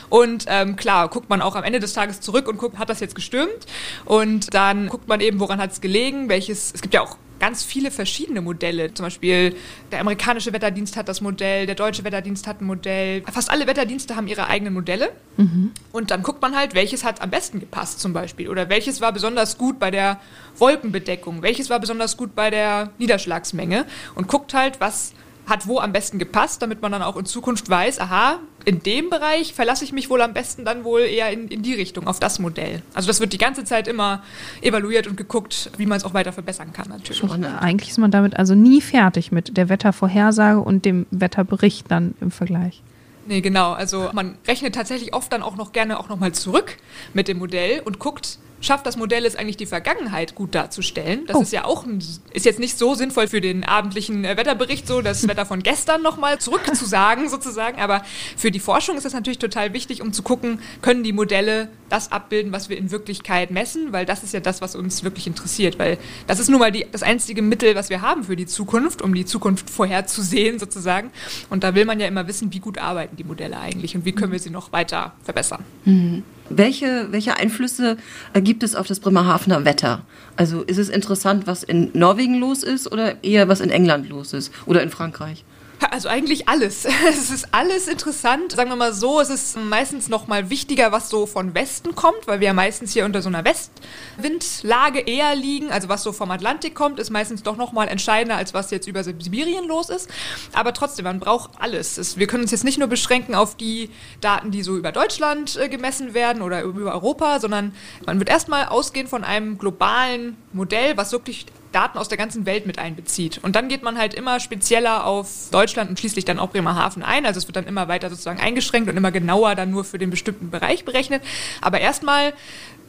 Und 0.09 0.45
ähm, 0.47 0.75
klar, 0.75 1.07
guckt 1.07 1.29
man 1.29 1.41
auch 1.41 1.55
am 1.55 1.63
Ende 1.63 1.79
des 1.79 1.93
Tages 1.93 2.21
zurück 2.21 2.47
und 2.47 2.57
guckt, 2.57 2.77
hat 2.77 2.89
das 2.89 2.99
jetzt 2.99 3.15
gestimmt 3.15 3.65
und 4.05 4.53
dann 4.53 4.87
guckt 4.89 5.07
man 5.07 5.21
eben, 5.21 5.39
woran 5.39 5.59
hat 5.59 5.71
es 5.71 5.81
gelegen, 5.81 6.29
welches, 6.29 6.73
es 6.73 6.81
gibt 6.81 6.93
ja 6.93 7.01
auch 7.01 7.17
ganz 7.39 7.63
viele 7.63 7.91
verschiedene 7.91 8.41
Modelle. 8.41 8.93
Zum 8.93 9.05
Beispiel 9.05 9.55
der 9.91 10.01
amerikanische 10.01 10.53
Wetterdienst 10.53 10.97
hat 10.97 11.07
das 11.07 11.21
Modell, 11.21 11.65
der 11.65 11.75
deutsche 11.75 12.03
Wetterdienst 12.03 12.47
hat 12.47 12.61
ein 12.61 12.65
Modell. 12.65 13.23
Fast 13.31 13.49
alle 13.49 13.67
Wetterdienste 13.67 14.15
haben 14.15 14.27
ihre 14.27 14.47
eigenen 14.47 14.73
Modelle. 14.73 15.11
Mhm. 15.37 15.71
Und 15.91 16.11
dann 16.11 16.23
guckt 16.23 16.41
man 16.41 16.55
halt, 16.55 16.75
welches 16.75 17.03
hat 17.03 17.21
am 17.21 17.29
besten 17.29 17.59
gepasst 17.59 17.99
zum 17.99 18.13
Beispiel. 18.13 18.49
Oder 18.49 18.69
welches 18.69 19.01
war 19.01 19.11
besonders 19.11 19.57
gut 19.57 19.79
bei 19.79 19.91
der 19.91 20.19
Wolkenbedeckung, 20.57 21.41
welches 21.41 21.69
war 21.69 21.79
besonders 21.79 22.17
gut 22.17 22.35
bei 22.35 22.49
der 22.49 22.91
Niederschlagsmenge. 22.97 23.85
Und 24.15 24.27
guckt 24.27 24.53
halt, 24.53 24.79
was 24.79 25.13
hat 25.49 25.67
wo 25.67 25.79
am 25.79 25.91
besten 25.91 26.19
gepasst, 26.19 26.61
damit 26.61 26.81
man 26.81 26.91
dann 26.91 27.01
auch 27.01 27.17
in 27.17 27.25
Zukunft 27.25 27.69
weiß, 27.69 27.99
aha, 27.99 28.39
in 28.65 28.83
dem 28.83 29.09
Bereich 29.09 29.53
verlasse 29.53 29.83
ich 29.83 29.91
mich 29.91 30.09
wohl 30.09 30.21
am 30.21 30.33
besten 30.33 30.65
dann 30.65 30.83
wohl 30.83 31.01
eher 31.01 31.31
in, 31.31 31.47
in 31.47 31.61
die 31.61 31.73
Richtung, 31.73 32.07
auf 32.07 32.19
das 32.19 32.39
Modell. 32.39 32.81
Also 32.93 33.07
das 33.07 33.19
wird 33.19 33.33
die 33.33 33.37
ganze 33.37 33.63
Zeit 33.63 33.87
immer 33.87 34.23
evaluiert 34.61 35.07
und 35.07 35.17
geguckt, 35.17 35.71
wie 35.77 35.85
man 35.85 35.97
es 35.97 36.03
auch 36.03 36.13
weiter 36.13 36.31
verbessern 36.31 36.73
kann 36.73 36.89
natürlich. 36.89 37.23
Und 37.23 37.43
eigentlich 37.45 37.89
ist 37.89 37.97
man 37.97 38.11
damit 38.11 38.37
also 38.37 38.55
nie 38.55 38.81
fertig 38.81 39.31
mit 39.31 39.57
der 39.57 39.69
Wettervorhersage 39.69 40.59
und 40.59 40.85
dem 40.85 41.05
Wetterbericht 41.11 41.89
dann 41.89 42.13
im 42.21 42.31
Vergleich. 42.31 42.81
Nee, 43.27 43.41
genau. 43.41 43.73
Also 43.73 44.09
man 44.13 44.37
rechnet 44.47 44.75
tatsächlich 44.75 45.13
oft 45.13 45.31
dann 45.31 45.43
auch 45.43 45.55
noch 45.55 45.71
gerne 45.71 45.99
auch 45.99 46.09
nochmal 46.09 46.31
zurück 46.31 46.77
mit 47.13 47.27
dem 47.27 47.37
Modell 47.37 47.81
und 47.85 47.99
guckt, 47.99 48.39
schafft 48.61 48.85
das 48.85 48.97
Modell 48.97 49.25
es 49.25 49.35
eigentlich 49.35 49.57
die 49.57 49.65
Vergangenheit 49.65 50.35
gut 50.35 50.55
darzustellen. 50.55 51.25
Das 51.25 51.37
oh. 51.37 51.41
ist 51.41 51.51
ja 51.51 51.65
auch 51.65 51.85
ein, 51.85 52.03
ist 52.33 52.45
jetzt 52.45 52.59
nicht 52.59 52.77
so 52.77 52.95
sinnvoll 52.95 53.27
für 53.27 53.41
den 53.41 53.63
abendlichen 53.63 54.25
äh, 54.25 54.37
Wetterbericht, 54.37 54.87
so 54.87 55.01
das 55.01 55.27
Wetter 55.27 55.45
von 55.45 55.63
gestern 55.63 56.01
nochmal 56.01 56.39
zurückzusagen 56.39 57.29
sozusagen. 57.29 57.79
Aber 57.79 58.03
für 58.37 58.51
die 58.51 58.59
Forschung 58.59 58.97
ist 58.97 59.05
das 59.05 59.13
natürlich 59.13 59.39
total 59.39 59.73
wichtig, 59.73 60.01
um 60.01 60.13
zu 60.13 60.23
gucken, 60.23 60.59
können 60.81 61.03
die 61.03 61.13
Modelle 61.13 61.69
das 61.89 62.11
abbilden, 62.11 62.51
was 62.51 62.69
wir 62.69 62.77
in 62.77 62.91
Wirklichkeit 62.91 63.51
messen, 63.51 63.91
weil 63.93 64.05
das 64.05 64.23
ist 64.23 64.33
ja 64.33 64.39
das, 64.39 64.61
was 64.61 64.75
uns 64.75 65.03
wirklich 65.03 65.27
interessiert, 65.27 65.79
weil 65.79 65.97
das 66.27 66.39
ist 66.39 66.49
nun 66.49 66.59
mal 66.59 66.71
die, 66.71 66.85
das 66.91 67.03
einzige 67.03 67.41
Mittel, 67.41 67.75
was 67.75 67.89
wir 67.89 68.01
haben 68.01 68.23
für 68.23 68.35
die 68.35 68.45
Zukunft, 68.45 69.01
um 69.01 69.13
die 69.13 69.25
Zukunft 69.25 69.69
vorherzusehen 69.69 70.59
sozusagen. 70.59 71.11
Und 71.49 71.63
da 71.63 71.75
will 71.75 71.85
man 71.85 71.99
ja 71.99 72.07
immer 72.07 72.27
wissen, 72.27 72.53
wie 72.53 72.59
gut 72.59 72.77
arbeiten 72.77 73.15
die 73.15 73.23
Modelle 73.23 73.59
eigentlich 73.59 73.95
und 73.95 74.05
wie 74.05 74.11
können 74.11 74.31
wir 74.31 74.39
sie 74.39 74.49
noch 74.49 74.71
weiter 74.71 75.13
verbessern. 75.23 75.63
Mhm. 75.85 76.23
Welche, 76.49 77.07
welche 77.11 77.37
Einflüsse 77.37 77.97
gibt 78.33 78.63
es 78.63 78.75
auf 78.75 78.87
das 78.87 78.99
Bremerhavener 78.99 79.65
Wetter? 79.65 80.01
Also 80.35 80.63
ist 80.63 80.77
es 80.77 80.89
interessant, 80.89 81.45
was 81.47 81.63
in 81.63 81.91
Norwegen 81.93 82.35
los 82.35 82.63
ist 82.63 82.91
oder 82.91 83.23
eher 83.23 83.47
was 83.47 83.59
in 83.59 83.69
England 83.69 84.09
los 84.09 84.33
ist 84.33 84.51
oder 84.65 84.81
in 84.81 84.89
Frankreich? 84.89 85.45
Also 85.91 86.07
eigentlich 86.09 86.47
alles. 86.47 86.85
Es 87.09 87.31
ist 87.31 87.47
alles 87.53 87.87
interessant. 87.87 88.51
Sagen 88.51 88.69
wir 88.69 88.75
mal 88.75 88.93
so, 88.93 89.19
es 89.19 89.29
ist 89.29 89.57
meistens 89.57 90.09
noch 90.09 90.27
mal 90.27 90.49
wichtiger, 90.49 90.91
was 90.91 91.09
so 91.09 91.25
von 91.25 91.55
Westen 91.55 91.95
kommt, 91.95 92.27
weil 92.27 92.39
wir 92.39 92.47
ja 92.47 92.53
meistens 92.53 92.93
hier 92.93 93.05
unter 93.05 93.21
so 93.21 93.29
einer 93.29 93.43
Westwindlage 93.43 94.99
eher 94.99 95.35
liegen. 95.35 95.71
Also 95.71 95.89
was 95.89 96.03
so 96.03 96.11
vom 96.11 96.29
Atlantik 96.31 96.75
kommt, 96.75 96.99
ist 96.99 97.09
meistens 97.09 97.43
doch 97.43 97.57
noch 97.57 97.71
mal 97.71 97.87
entscheidender, 97.87 98.37
als 98.37 98.53
was 98.53 98.69
jetzt 98.71 98.87
über 98.87 99.03
Sibirien 99.03 99.67
los 99.67 99.89
ist. 99.89 100.09
Aber 100.53 100.73
trotzdem, 100.73 101.05
man 101.05 101.19
braucht 101.19 101.51
alles. 101.59 102.17
wir 102.17 102.27
können 102.27 102.43
uns 102.43 102.51
jetzt 102.51 102.63
nicht 102.63 102.77
nur 102.77 102.87
beschränken 102.87 103.33
auf 103.33 103.55
die 103.55 103.89
Daten, 104.21 104.51
die 104.51 104.63
so 104.63 104.77
über 104.77 104.91
Deutschland 104.91 105.57
äh, 105.57 105.69
gemessen 105.69 106.13
werden 106.13 106.41
oder 106.41 106.61
über 106.61 106.93
Europa, 106.93 107.39
sondern 107.39 107.73
man 108.05 108.19
wird 108.19 108.29
erstmal 108.29 108.65
ausgehen 108.65 109.07
von 109.07 109.23
einem 109.23 109.57
globalen 109.57 110.37
Modell, 110.53 110.97
was 110.97 111.11
wirklich 111.11 111.45
Daten 111.71 111.97
aus 111.97 112.07
der 112.07 112.17
ganzen 112.17 112.45
Welt 112.45 112.65
mit 112.65 112.79
einbezieht. 112.79 113.39
Und 113.43 113.55
dann 113.55 113.67
geht 113.69 113.83
man 113.83 113.97
halt 113.97 114.13
immer 114.13 114.39
spezieller 114.39 115.05
auf 115.05 115.49
Deutschland 115.51 115.89
und 115.89 115.99
schließlich 115.99 116.25
dann 116.25 116.39
auch 116.39 116.49
Bremerhaven 116.49 117.03
ein. 117.03 117.25
Also 117.25 117.37
es 117.37 117.47
wird 117.47 117.55
dann 117.55 117.67
immer 117.67 117.87
weiter 117.87 118.09
sozusagen 118.09 118.39
eingeschränkt 118.39 118.89
und 118.89 118.97
immer 118.97 119.11
genauer 119.11 119.55
dann 119.55 119.71
nur 119.71 119.83
für 119.83 119.97
den 119.97 120.09
bestimmten 120.09 120.49
Bereich 120.49 120.85
berechnet. 120.85 121.23
Aber 121.61 121.79
erstmal 121.79 122.33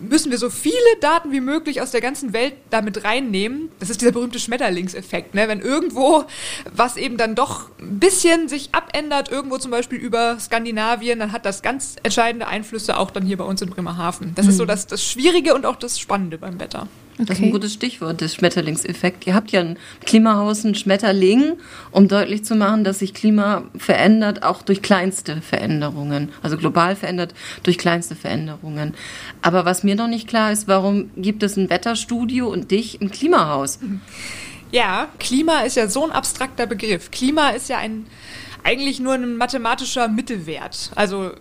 müssen 0.00 0.30
wir 0.30 0.38
so 0.38 0.48
viele 0.48 0.74
Daten 1.00 1.30
wie 1.30 1.40
möglich 1.40 1.82
aus 1.82 1.90
der 1.90 2.00
ganzen 2.00 2.32
Welt 2.32 2.54
damit 2.70 3.04
reinnehmen. 3.04 3.68
Das 3.78 3.90
ist 3.90 4.00
dieser 4.00 4.12
berühmte 4.12 4.38
Schmetterlingseffekt. 4.38 5.34
Ne? 5.34 5.46
Wenn 5.46 5.60
irgendwo 5.60 6.24
was 6.74 6.96
eben 6.96 7.16
dann 7.16 7.34
doch 7.34 7.68
ein 7.78 7.98
bisschen 7.98 8.48
sich 8.48 8.70
abändert, 8.72 9.30
irgendwo 9.30 9.58
zum 9.58 9.70
Beispiel 9.70 9.98
über 9.98 10.38
Skandinavien, 10.40 11.18
dann 11.18 11.32
hat 11.32 11.44
das 11.44 11.62
ganz 11.62 11.96
entscheidende 12.02 12.48
Einflüsse 12.48 12.96
auch 12.96 13.10
dann 13.10 13.24
hier 13.24 13.36
bei 13.36 13.44
uns 13.44 13.60
in 13.60 13.70
Bremerhaven. 13.70 14.34
Das 14.34 14.46
mhm. 14.46 14.50
ist 14.50 14.56
so 14.56 14.64
das, 14.64 14.86
das 14.86 15.04
Schwierige 15.04 15.54
und 15.54 15.66
auch 15.66 15.76
das 15.76 15.98
Spannende 15.98 16.38
beim 16.38 16.58
Wetter. 16.58 16.88
Okay. 17.20 17.28
Das 17.28 17.38
ist 17.38 17.44
ein 17.44 17.50
gutes 17.50 17.74
Stichwort, 17.74 18.22
das 18.22 18.34
Schmetterlingseffekt. 18.34 19.26
Ihr 19.26 19.34
habt 19.34 19.52
ja 19.52 19.60
ein 19.60 19.76
Klimahaus, 20.06 20.64
ein 20.64 20.74
Schmetterling, 20.74 21.58
um 21.90 22.08
deutlich 22.08 22.46
zu 22.46 22.54
machen, 22.54 22.82
dass 22.82 23.00
sich 23.00 23.12
Klima 23.12 23.64
verändert, 23.76 24.42
auch 24.42 24.62
durch 24.62 24.80
kleinste 24.80 25.42
Veränderungen. 25.42 26.30
Also 26.42 26.56
global 26.56 26.96
verändert 26.96 27.34
durch 27.62 27.76
kleinste 27.76 28.16
Veränderungen. 28.16 28.94
Aber 29.42 29.66
was 29.66 29.84
mir 29.84 29.96
noch 29.96 30.08
nicht 30.08 30.28
klar 30.28 30.50
ist, 30.50 30.66
warum 30.66 31.10
gibt 31.14 31.42
es 31.42 31.58
ein 31.58 31.68
Wetterstudio 31.68 32.48
und 32.48 32.70
dich 32.70 33.02
im 33.02 33.10
Klimahaus? 33.10 33.80
Ja, 34.72 35.08
Klima 35.18 35.60
ist 35.60 35.76
ja 35.76 35.88
so 35.88 36.04
ein 36.04 36.12
abstrakter 36.12 36.66
Begriff. 36.66 37.10
Klima 37.10 37.50
ist 37.50 37.68
ja 37.68 37.76
ein 37.76 38.06
eigentlich 38.62 38.98
nur 38.98 39.14
ein 39.14 39.36
mathematischer 39.36 40.08
Mittelwert. 40.08 40.90
Also 40.94 41.32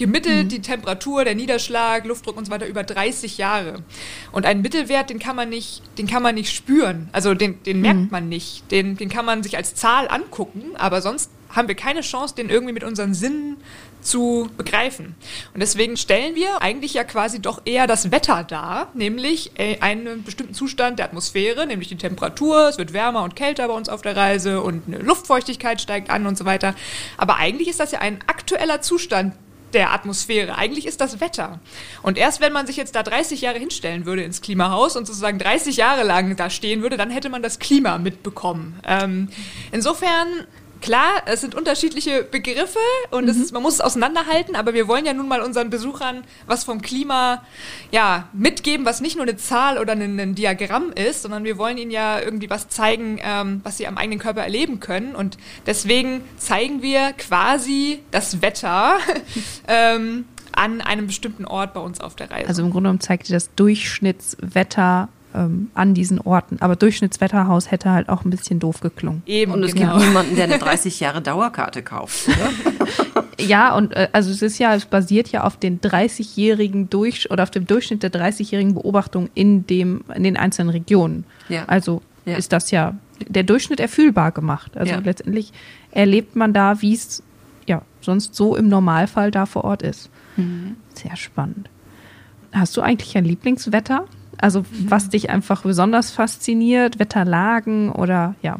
gemittelt 0.00 0.44
mhm. 0.44 0.48
die 0.48 0.62
Temperatur, 0.62 1.24
der 1.24 1.34
Niederschlag, 1.34 2.06
Luftdruck 2.06 2.36
und 2.36 2.46
so 2.46 2.50
weiter 2.50 2.66
über 2.66 2.82
30 2.82 3.36
Jahre. 3.38 3.84
Und 4.32 4.46
einen 4.46 4.62
Mittelwert, 4.62 5.10
den 5.10 5.18
kann 5.18 5.36
man 5.36 5.50
nicht, 5.50 5.82
den 5.98 6.06
kann 6.06 6.22
man 6.22 6.34
nicht 6.34 6.52
spüren. 6.52 7.10
Also 7.12 7.34
den, 7.34 7.62
den 7.62 7.76
mhm. 7.76 7.82
merkt 7.82 8.10
man 8.10 8.28
nicht. 8.28 8.70
Den, 8.72 8.96
den 8.96 9.10
kann 9.10 9.26
man 9.26 9.42
sich 9.42 9.58
als 9.58 9.74
Zahl 9.74 10.08
angucken, 10.08 10.72
aber 10.76 11.02
sonst 11.02 11.30
haben 11.50 11.68
wir 11.68 11.74
keine 11.74 12.00
Chance, 12.00 12.34
den 12.34 12.48
irgendwie 12.48 12.72
mit 12.72 12.82
unseren 12.82 13.12
Sinnen 13.12 13.56
zu 14.00 14.48
begreifen. 14.56 15.16
Und 15.52 15.60
deswegen 15.60 15.98
stellen 15.98 16.34
wir 16.34 16.62
eigentlich 16.62 16.94
ja 16.94 17.04
quasi 17.04 17.42
doch 17.42 17.60
eher 17.66 17.86
das 17.86 18.10
Wetter 18.10 18.44
dar, 18.44 18.88
nämlich 18.94 19.52
äh, 19.58 19.78
einen 19.80 20.22
bestimmten 20.22 20.54
Zustand 20.54 20.98
der 20.98 21.06
Atmosphäre, 21.06 21.66
nämlich 21.66 21.88
die 21.88 21.96
Temperatur, 21.96 22.68
es 22.68 22.78
wird 22.78 22.94
wärmer 22.94 23.22
und 23.22 23.36
kälter 23.36 23.68
bei 23.68 23.74
uns 23.74 23.90
auf 23.90 24.00
der 24.00 24.16
Reise 24.16 24.62
und 24.62 24.84
eine 24.86 24.98
Luftfeuchtigkeit 24.98 25.82
steigt 25.82 26.08
an 26.08 26.26
und 26.26 26.38
so 26.38 26.46
weiter. 26.46 26.74
Aber 27.18 27.36
eigentlich 27.36 27.68
ist 27.68 27.80
das 27.80 27.92
ja 27.92 27.98
ein 27.98 28.20
aktueller 28.26 28.80
Zustand 28.80 29.34
der 29.74 29.92
Atmosphäre. 29.92 30.56
Eigentlich 30.56 30.86
ist 30.86 31.00
das 31.00 31.20
Wetter. 31.20 31.60
Und 32.02 32.18
erst 32.18 32.40
wenn 32.40 32.52
man 32.52 32.66
sich 32.66 32.76
jetzt 32.76 32.94
da 32.94 33.02
30 33.02 33.40
Jahre 33.40 33.58
hinstellen 33.58 34.06
würde 34.06 34.22
ins 34.22 34.40
Klimahaus 34.40 34.96
und 34.96 35.06
sozusagen 35.06 35.38
30 35.38 35.76
Jahre 35.76 36.02
lang 36.02 36.36
da 36.36 36.50
stehen 36.50 36.82
würde, 36.82 36.96
dann 36.96 37.10
hätte 37.10 37.28
man 37.28 37.42
das 37.42 37.58
Klima 37.58 37.98
mitbekommen. 37.98 38.78
Ähm, 38.86 39.28
insofern 39.72 40.46
Klar, 40.80 41.22
es 41.26 41.40
sind 41.40 41.54
unterschiedliche 41.54 42.24
Begriffe 42.24 42.78
und 43.10 43.24
mhm. 43.24 43.30
ist, 43.30 43.52
man 43.52 43.62
muss 43.62 43.74
es 43.74 43.80
auseinanderhalten, 43.80 44.56
aber 44.56 44.74
wir 44.74 44.88
wollen 44.88 45.04
ja 45.04 45.12
nun 45.12 45.28
mal 45.28 45.40
unseren 45.42 45.70
Besuchern 45.70 46.24
was 46.46 46.64
vom 46.64 46.80
Klima 46.80 47.42
ja, 47.90 48.28
mitgeben, 48.32 48.86
was 48.86 49.00
nicht 49.00 49.16
nur 49.16 49.24
eine 49.24 49.36
Zahl 49.36 49.78
oder 49.78 49.92
ein, 49.92 50.18
ein 50.18 50.34
Diagramm 50.34 50.92
ist, 50.92 51.22
sondern 51.22 51.44
wir 51.44 51.58
wollen 51.58 51.78
ihnen 51.78 51.90
ja 51.90 52.20
irgendwie 52.20 52.48
was 52.50 52.68
zeigen, 52.68 53.20
ähm, 53.22 53.60
was 53.62 53.76
sie 53.76 53.86
am 53.86 53.98
eigenen 53.98 54.18
Körper 54.18 54.42
erleben 54.42 54.80
können. 54.80 55.14
Und 55.14 55.36
deswegen 55.66 56.22
zeigen 56.38 56.82
wir 56.82 57.12
quasi 57.12 58.00
das 58.10 58.42
Wetter 58.42 58.98
ähm, 59.68 60.24
an 60.52 60.80
einem 60.80 61.06
bestimmten 61.06 61.44
Ort 61.44 61.74
bei 61.74 61.80
uns 61.80 62.00
auf 62.00 62.16
der 62.16 62.30
Reise. 62.30 62.48
Also 62.48 62.62
im 62.62 62.70
Grunde 62.70 62.88
genommen 62.88 63.00
zeigt 63.00 63.28
ihr 63.28 63.34
das 63.34 63.54
Durchschnittswetter 63.54 65.08
ähm, 65.34 65.70
an 65.74 65.94
diesen 65.94 66.20
Orten. 66.20 66.58
Aber 66.60 66.76
Durchschnittswetterhaus 66.76 67.70
hätte 67.70 67.90
halt 67.90 68.08
auch 68.08 68.24
ein 68.24 68.30
bisschen 68.30 68.58
doof 68.58 68.80
geklungen. 68.80 69.22
Eben, 69.26 69.52
und 69.52 69.62
es 69.62 69.74
genau. 69.74 69.94
gibt 69.94 70.06
niemanden, 70.06 70.36
der 70.36 70.44
eine 70.44 70.58
30 70.60 71.00
Jahre 71.00 71.22
Dauerkarte 71.22 71.82
kauft, 71.82 72.28
oder? 72.28 73.24
ja, 73.38 73.74
und 73.74 73.92
äh, 73.94 74.08
also 74.12 74.30
es 74.30 74.42
ist 74.42 74.58
ja, 74.58 74.74
es 74.74 74.86
basiert 74.86 75.28
ja 75.28 75.44
auf 75.44 75.56
den 75.56 75.80
30-jährigen 75.80 76.90
Durch 76.90 77.30
oder 77.30 77.42
auf 77.42 77.50
dem 77.50 77.66
Durchschnitt 77.66 78.02
der 78.02 78.12
30-jährigen 78.12 78.74
Beobachtung 78.74 79.30
in 79.34 79.66
dem, 79.66 80.04
in 80.14 80.24
den 80.24 80.36
einzelnen 80.36 80.70
Regionen. 80.70 81.24
Ja. 81.48 81.64
Also 81.66 82.02
ja. 82.24 82.36
ist 82.36 82.52
das 82.52 82.70
ja 82.70 82.94
der 83.28 83.42
Durchschnitt 83.42 83.80
erfühlbar 83.80 84.32
gemacht. 84.32 84.76
Also 84.76 84.94
ja. 84.94 85.00
letztendlich 85.00 85.52
erlebt 85.90 86.36
man 86.36 86.52
da, 86.52 86.80
wie 86.82 86.94
es 86.94 87.22
ja 87.66 87.82
sonst 88.00 88.34
so 88.34 88.56
im 88.56 88.68
Normalfall 88.68 89.30
da 89.30 89.46
vor 89.46 89.64
Ort 89.64 89.82
ist. 89.82 90.10
Mhm. 90.36 90.76
Sehr 90.94 91.16
spannend. 91.16 91.68
Hast 92.52 92.76
du 92.76 92.80
eigentlich 92.80 93.16
ein 93.16 93.24
Lieblingswetter? 93.24 94.06
Also 94.40 94.64
was 94.86 95.08
dich 95.08 95.30
einfach 95.30 95.62
besonders 95.62 96.10
fasziniert, 96.10 96.98
Wetterlagen 96.98 97.90
oder 97.92 98.34
ja. 98.42 98.58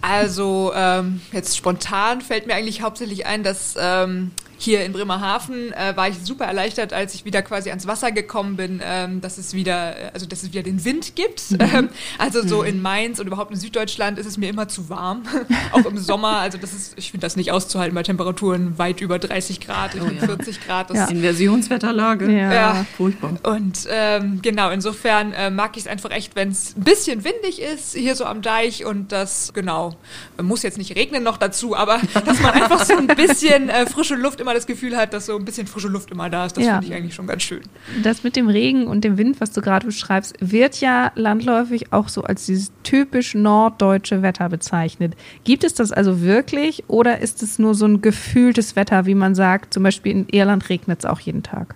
Also 0.00 0.72
ähm, 0.76 1.20
jetzt 1.32 1.56
spontan 1.56 2.20
fällt 2.20 2.46
mir 2.46 2.54
eigentlich 2.54 2.82
hauptsächlich 2.82 3.26
ein, 3.26 3.42
dass 3.42 3.74
ähm, 3.80 4.30
hier 4.58 4.84
in 4.84 4.92
Bremerhaven 4.92 5.72
äh, 5.72 5.96
war 5.96 6.08
ich 6.08 6.16
super 6.22 6.44
erleichtert, 6.44 6.92
als 6.92 7.14
ich 7.14 7.24
wieder 7.24 7.42
quasi 7.42 7.70
ans 7.70 7.86
Wasser 7.86 8.12
gekommen 8.12 8.56
bin, 8.56 8.80
ähm, 8.84 9.20
dass 9.20 9.38
es 9.38 9.54
wieder, 9.54 9.96
äh, 9.96 10.10
also 10.12 10.26
dass 10.26 10.42
es 10.42 10.52
wieder 10.52 10.62
den 10.62 10.84
Wind 10.84 11.14
gibt. 11.14 11.50
Mhm. 11.52 11.58
Ähm, 11.60 11.88
also 12.18 12.46
so 12.46 12.62
mhm. 12.62 12.68
in 12.68 12.82
Mainz 12.82 13.20
und 13.20 13.26
überhaupt 13.26 13.52
in 13.52 13.56
Süddeutschland 13.56 14.18
ist 14.18 14.26
es 14.26 14.36
mir 14.36 14.48
immer 14.48 14.68
zu 14.68 14.88
warm, 14.88 15.22
auch 15.72 15.84
im 15.84 15.98
Sommer. 15.98 16.38
Also 16.38 16.58
das 16.58 16.72
ist, 16.72 16.94
ich 16.96 17.12
finde 17.12 17.24
das 17.24 17.36
nicht 17.36 17.52
auszuhalten 17.52 17.94
bei 17.94 18.02
Temperaturen 18.02 18.78
weit 18.78 19.00
über 19.00 19.18
30 19.18 19.60
Grad, 19.60 19.92
oh, 19.94 20.04
ja. 20.04 20.26
40 20.26 20.60
Grad. 20.66 20.90
Das 20.90 20.96
ja. 20.96 21.06
Inversionswetterlage. 21.06 22.30
Ja. 22.30 22.52
ja. 22.52 22.86
Furchtbar. 22.96 23.34
Und 23.44 23.86
ähm, 23.90 24.40
genau, 24.42 24.70
insofern 24.70 25.32
äh, 25.32 25.50
mag 25.50 25.76
ich 25.76 25.84
es 25.84 25.88
einfach 25.88 26.10
echt, 26.10 26.34
wenn 26.34 26.50
es 26.50 26.74
ein 26.76 26.82
bisschen 26.82 27.24
windig 27.24 27.62
ist 27.62 27.94
hier 27.94 28.16
so 28.16 28.24
am 28.24 28.42
Deich 28.42 28.84
und 28.84 29.12
das, 29.12 29.52
genau, 29.54 29.94
muss 30.40 30.62
jetzt 30.62 30.78
nicht 30.78 30.96
regnen 30.96 31.22
noch 31.22 31.36
dazu, 31.36 31.76
aber 31.76 32.00
dass 32.26 32.40
man 32.40 32.52
einfach 32.52 32.84
so 32.84 32.96
ein 32.96 33.06
bisschen 33.06 33.68
äh, 33.68 33.86
frische 33.86 34.14
Luft 34.14 34.40
immer 34.48 34.54
das 34.54 34.66
Gefühl 34.66 34.96
hat, 34.96 35.12
dass 35.12 35.26
so 35.26 35.36
ein 35.36 35.44
bisschen 35.44 35.66
frische 35.66 35.88
Luft 35.88 36.10
immer 36.10 36.30
da 36.30 36.46
ist. 36.46 36.56
Das 36.56 36.64
ja. 36.64 36.78
finde 36.78 36.86
ich 36.86 36.94
eigentlich 36.94 37.14
schon 37.14 37.26
ganz 37.26 37.42
schön. 37.42 37.60
Das 38.02 38.24
mit 38.24 38.34
dem 38.34 38.48
Regen 38.48 38.86
und 38.86 39.04
dem 39.04 39.18
Wind, 39.18 39.42
was 39.42 39.52
du 39.52 39.60
gerade 39.60 39.84
beschreibst, 39.84 40.36
wird 40.40 40.80
ja 40.80 41.12
landläufig 41.16 41.92
auch 41.92 42.08
so 42.08 42.22
als 42.22 42.46
dieses 42.46 42.72
typisch 42.82 43.34
norddeutsche 43.34 44.22
Wetter 44.22 44.48
bezeichnet. 44.48 45.14
Gibt 45.44 45.64
es 45.64 45.74
das 45.74 45.92
also 45.92 46.22
wirklich 46.22 46.84
oder 46.88 47.18
ist 47.20 47.42
es 47.42 47.58
nur 47.58 47.74
so 47.74 47.84
ein 47.84 48.00
gefühltes 48.00 48.74
Wetter, 48.74 49.04
wie 49.04 49.14
man 49.14 49.34
sagt, 49.34 49.74
zum 49.74 49.82
Beispiel 49.82 50.12
in 50.12 50.28
Irland 50.30 50.70
regnet 50.70 51.00
es 51.00 51.04
auch 51.04 51.20
jeden 51.20 51.42
Tag? 51.42 51.74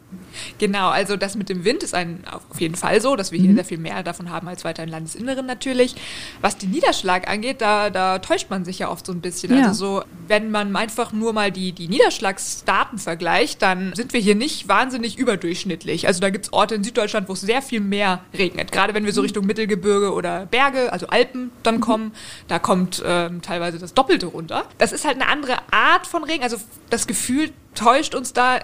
Genau, 0.59 0.89
also 0.89 1.17
das 1.17 1.35
mit 1.35 1.49
dem 1.49 1.65
Wind 1.65 1.83
ist 1.83 1.95
ein, 1.95 2.25
auf 2.31 2.61
jeden 2.61 2.75
Fall 2.75 3.01
so, 3.01 3.17
dass 3.17 3.33
wir 3.33 3.39
hier 3.39 3.51
mhm. 3.51 3.57
sehr 3.57 3.65
viel 3.65 3.79
mehr 3.79 4.03
davon 4.03 4.31
haben 4.31 4.49
als 4.49 4.65
weiter 4.65 4.83
im 4.83 4.89
Landesinneren 4.89 5.47
natürlich. 5.47 5.95
Was 6.41 6.59
den 6.59 6.71
Niederschlag 6.71 7.29
angeht, 7.29 7.61
da, 7.61 7.91
da 7.91 8.19
täuscht 8.19 8.51
man 8.51 8.65
sich 8.65 8.79
ja 8.79 8.91
oft 8.91 9.07
so 9.07 9.13
ein 9.13 9.21
bisschen. 9.21 9.57
Ja. 9.57 9.69
Also 9.69 9.83
so, 9.83 10.05
wenn 10.29 10.51
man 10.51 10.75
einfach 10.77 11.13
nur 11.13 11.33
mal 11.33 11.51
die, 11.51 11.73
die 11.73 11.89
Niederschlagsdaten 11.89 12.99
vergleicht, 12.99 13.63
dann 13.63 13.93
sind 13.95 14.13
wir 14.13 14.21
hier 14.21 14.35
nicht 14.35 14.69
wahnsinnig 14.69 15.19
überdurchschnittlich. 15.19 16.07
Also 16.07 16.21
da 16.21 16.31
gibt 16.31 16.47
es 16.47 16.53
Orte 16.53 16.75
in 16.75 16.85
Süddeutschland, 16.85 17.29
wo 17.29 17.33
es 17.33 17.41
sehr 17.41 17.63
viel 17.63 17.81
mehr 17.81 18.21
regnet. 18.37 18.73
Gerade 18.73 18.95
wenn 18.95 19.05
wir 19.05 19.13
so 19.13 19.21
mhm. 19.21 19.27
Richtung 19.27 19.47
Mittelgebirge 19.47 20.13
oder 20.13 20.47
Berge, 20.47 20.93
also 20.93 21.07
Alpen 21.09 21.51
dann 21.63 21.77
mhm. 21.77 21.81
kommen, 21.81 22.13
da 22.49 22.59
kommt 22.59 23.03
ähm, 23.05 23.43
teilweise 23.43 23.79
das 23.79 23.95
Doppelte 23.95 24.27
runter. 24.27 24.65
Das 24.79 24.93
ist 24.93 25.05
halt 25.05 25.21
eine 25.21 25.29
andere 25.29 25.57
Art 25.71 26.07
von 26.07 26.25
Regen. 26.25 26.43
Also 26.43 26.57
das 26.91 27.07
Gefühl 27.07 27.51
täuscht 27.75 28.15
uns 28.15 28.33
da 28.33 28.61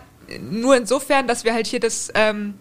nur 0.50 0.76
insofern, 0.76 1.26
dass 1.26 1.44
wir 1.44 1.54
halt 1.54 1.66
hier 1.66 1.80
das 1.80 2.10
ähm, 2.14 2.54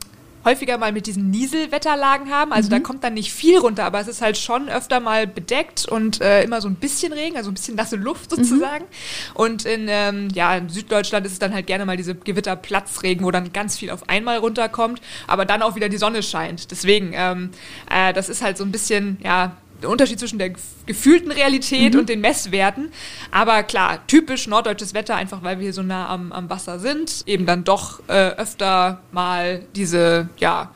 häufiger 0.47 0.77
mal 0.77 0.93
mit 0.93 1.07
diesen 1.07 1.29
Nieselwetterlagen 1.29 2.31
haben. 2.31 2.53
Also 2.53 2.67
mhm. 2.67 2.71
da 2.71 2.79
kommt 2.79 3.03
dann 3.03 3.13
nicht 3.13 3.33
viel 3.33 3.57
runter, 3.57 3.83
aber 3.83 3.99
es 3.99 4.07
ist 4.07 4.21
halt 4.21 4.37
schon 4.37 4.69
öfter 4.69 4.99
mal 4.99 5.27
bedeckt 5.27 5.85
und 5.87 6.21
äh, 6.21 6.43
immer 6.43 6.61
so 6.61 6.69
ein 6.69 6.75
bisschen 6.75 7.11
Regen, 7.11 7.35
also 7.35 7.51
ein 7.51 7.53
bisschen 7.53 7.75
nasse 7.75 7.97
Luft 7.97 8.31
mhm. 8.31 8.43
sozusagen. 8.43 8.85
Mhm. 8.85 9.35
Und 9.35 9.65
in, 9.65 9.87
ähm, 9.89 10.29
ja, 10.33 10.55
in 10.55 10.69
Süddeutschland 10.69 11.25
ist 11.25 11.33
es 11.33 11.39
dann 11.39 11.53
halt 11.53 11.67
gerne 11.67 11.85
mal 11.85 11.97
diese 11.97 12.15
Gewitterplatzregen, 12.15 13.25
wo 13.25 13.31
dann 13.31 13.51
ganz 13.51 13.77
viel 13.77 13.89
auf 13.91 14.07
einmal 14.09 14.37
runterkommt, 14.37 15.01
aber 15.27 15.45
dann 15.45 15.61
auch 15.61 15.75
wieder 15.75 15.89
die 15.89 15.97
Sonne 15.97 16.23
scheint. 16.23 16.71
Deswegen, 16.71 17.11
ähm, 17.13 17.49
äh, 17.91 18.13
das 18.13 18.29
ist 18.29 18.41
halt 18.41 18.57
so 18.57 18.63
ein 18.63 18.71
bisschen, 18.71 19.17
ja, 19.23 19.57
Unterschied 19.85 20.19
zwischen 20.19 20.39
der 20.39 20.53
gefühlten 20.85 21.31
Realität 21.31 21.93
mhm. 21.93 21.99
und 21.99 22.09
den 22.09 22.21
Messwerten. 22.21 22.91
Aber 23.31 23.63
klar, 23.63 24.05
typisch 24.07 24.47
norddeutsches 24.47 24.93
Wetter, 24.93 25.15
einfach 25.15 25.43
weil 25.43 25.59
wir 25.59 25.63
hier 25.63 25.73
so 25.73 25.83
nah 25.83 26.09
am, 26.09 26.31
am 26.31 26.49
Wasser 26.49 26.79
sind, 26.79 27.23
eben 27.25 27.45
dann 27.45 27.63
doch 27.63 28.01
äh, 28.07 28.29
öfter 28.31 29.01
mal 29.11 29.63
diese, 29.75 30.29
ja, 30.37 30.71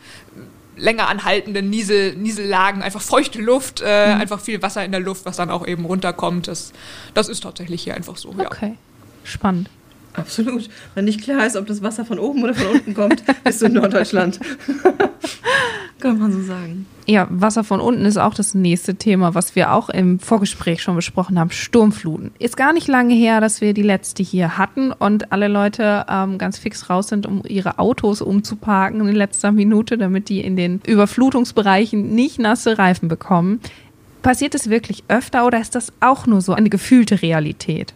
länger 0.75 1.08
anhaltenden 1.10 1.70
Niesel, 1.70 2.15
Niesellagen, 2.15 2.81
einfach 2.81 3.01
feuchte 3.01 3.39
Luft, 3.39 3.81
äh, 3.86 4.15
mhm. 4.15 4.22
einfach 4.22 4.39
viel 4.39 4.62
Wasser 4.62 4.84
in 4.84 4.91
der 4.91 5.01
Luft, 5.01 5.25
was 5.25 5.38
dann 5.38 5.50
auch 5.50 5.65
eben 5.65 5.86
runterkommt. 5.86 6.48
Das, 6.48 6.74
das 7.13 7.29
ist 7.29 7.43
tatsächlich 7.43 7.84
hier 7.84 7.96
einfach 7.96 8.17
so. 8.17 8.29
Okay, 8.29 8.67
ja. 8.67 8.75
spannend. 9.24 9.70
Absolut. 10.13 10.69
Wenn 10.95 11.05
nicht 11.05 11.21
klar 11.21 11.45
ist, 11.45 11.55
ob 11.55 11.67
das 11.67 11.81
Wasser 11.81 12.05
von 12.05 12.19
oben 12.19 12.43
oder 12.43 12.53
von 12.53 12.67
unten 12.67 12.93
kommt, 12.93 13.23
bist 13.43 13.61
du 13.61 13.67
in 13.67 13.73
Norddeutschland. 13.73 14.39
Kann 15.99 16.17
man 16.17 16.31
so 16.31 16.41
sagen. 16.41 16.87
Ja, 17.05 17.27
Wasser 17.29 17.63
von 17.63 17.79
unten 17.79 18.05
ist 18.05 18.17
auch 18.17 18.33
das 18.33 18.55
nächste 18.55 18.95
Thema, 18.95 19.35
was 19.35 19.55
wir 19.55 19.71
auch 19.71 19.89
im 19.89 20.19
Vorgespräch 20.19 20.81
schon 20.81 20.95
besprochen 20.95 21.39
haben. 21.39 21.51
Sturmfluten. 21.51 22.31
Ist 22.39 22.57
gar 22.57 22.73
nicht 22.73 22.87
lange 22.87 23.13
her, 23.13 23.39
dass 23.39 23.61
wir 23.61 23.73
die 23.73 23.83
letzte 23.83 24.23
hier 24.23 24.57
hatten 24.57 24.91
und 24.91 25.31
alle 25.31 25.47
Leute 25.47 26.05
ähm, 26.09 26.39
ganz 26.39 26.57
fix 26.57 26.89
raus 26.89 27.07
sind, 27.07 27.27
um 27.27 27.43
ihre 27.47 27.77
Autos 27.77 28.21
umzuparken 28.21 29.07
in 29.07 29.15
letzter 29.15 29.51
Minute, 29.51 29.97
damit 29.97 30.29
die 30.29 30.41
in 30.41 30.55
den 30.55 30.81
Überflutungsbereichen 30.87 32.15
nicht 32.15 32.39
nasse 32.39 32.79
Reifen 32.79 33.07
bekommen. 33.07 33.59
Passiert 34.23 34.55
es 34.55 34.69
wirklich 34.69 35.03
öfter 35.07 35.45
oder 35.45 35.59
ist 35.59 35.75
das 35.75 35.93
auch 35.99 36.25
nur 36.25 36.41
so 36.41 36.53
eine 36.53 36.69
gefühlte 36.69 37.21
Realität? 37.21 37.93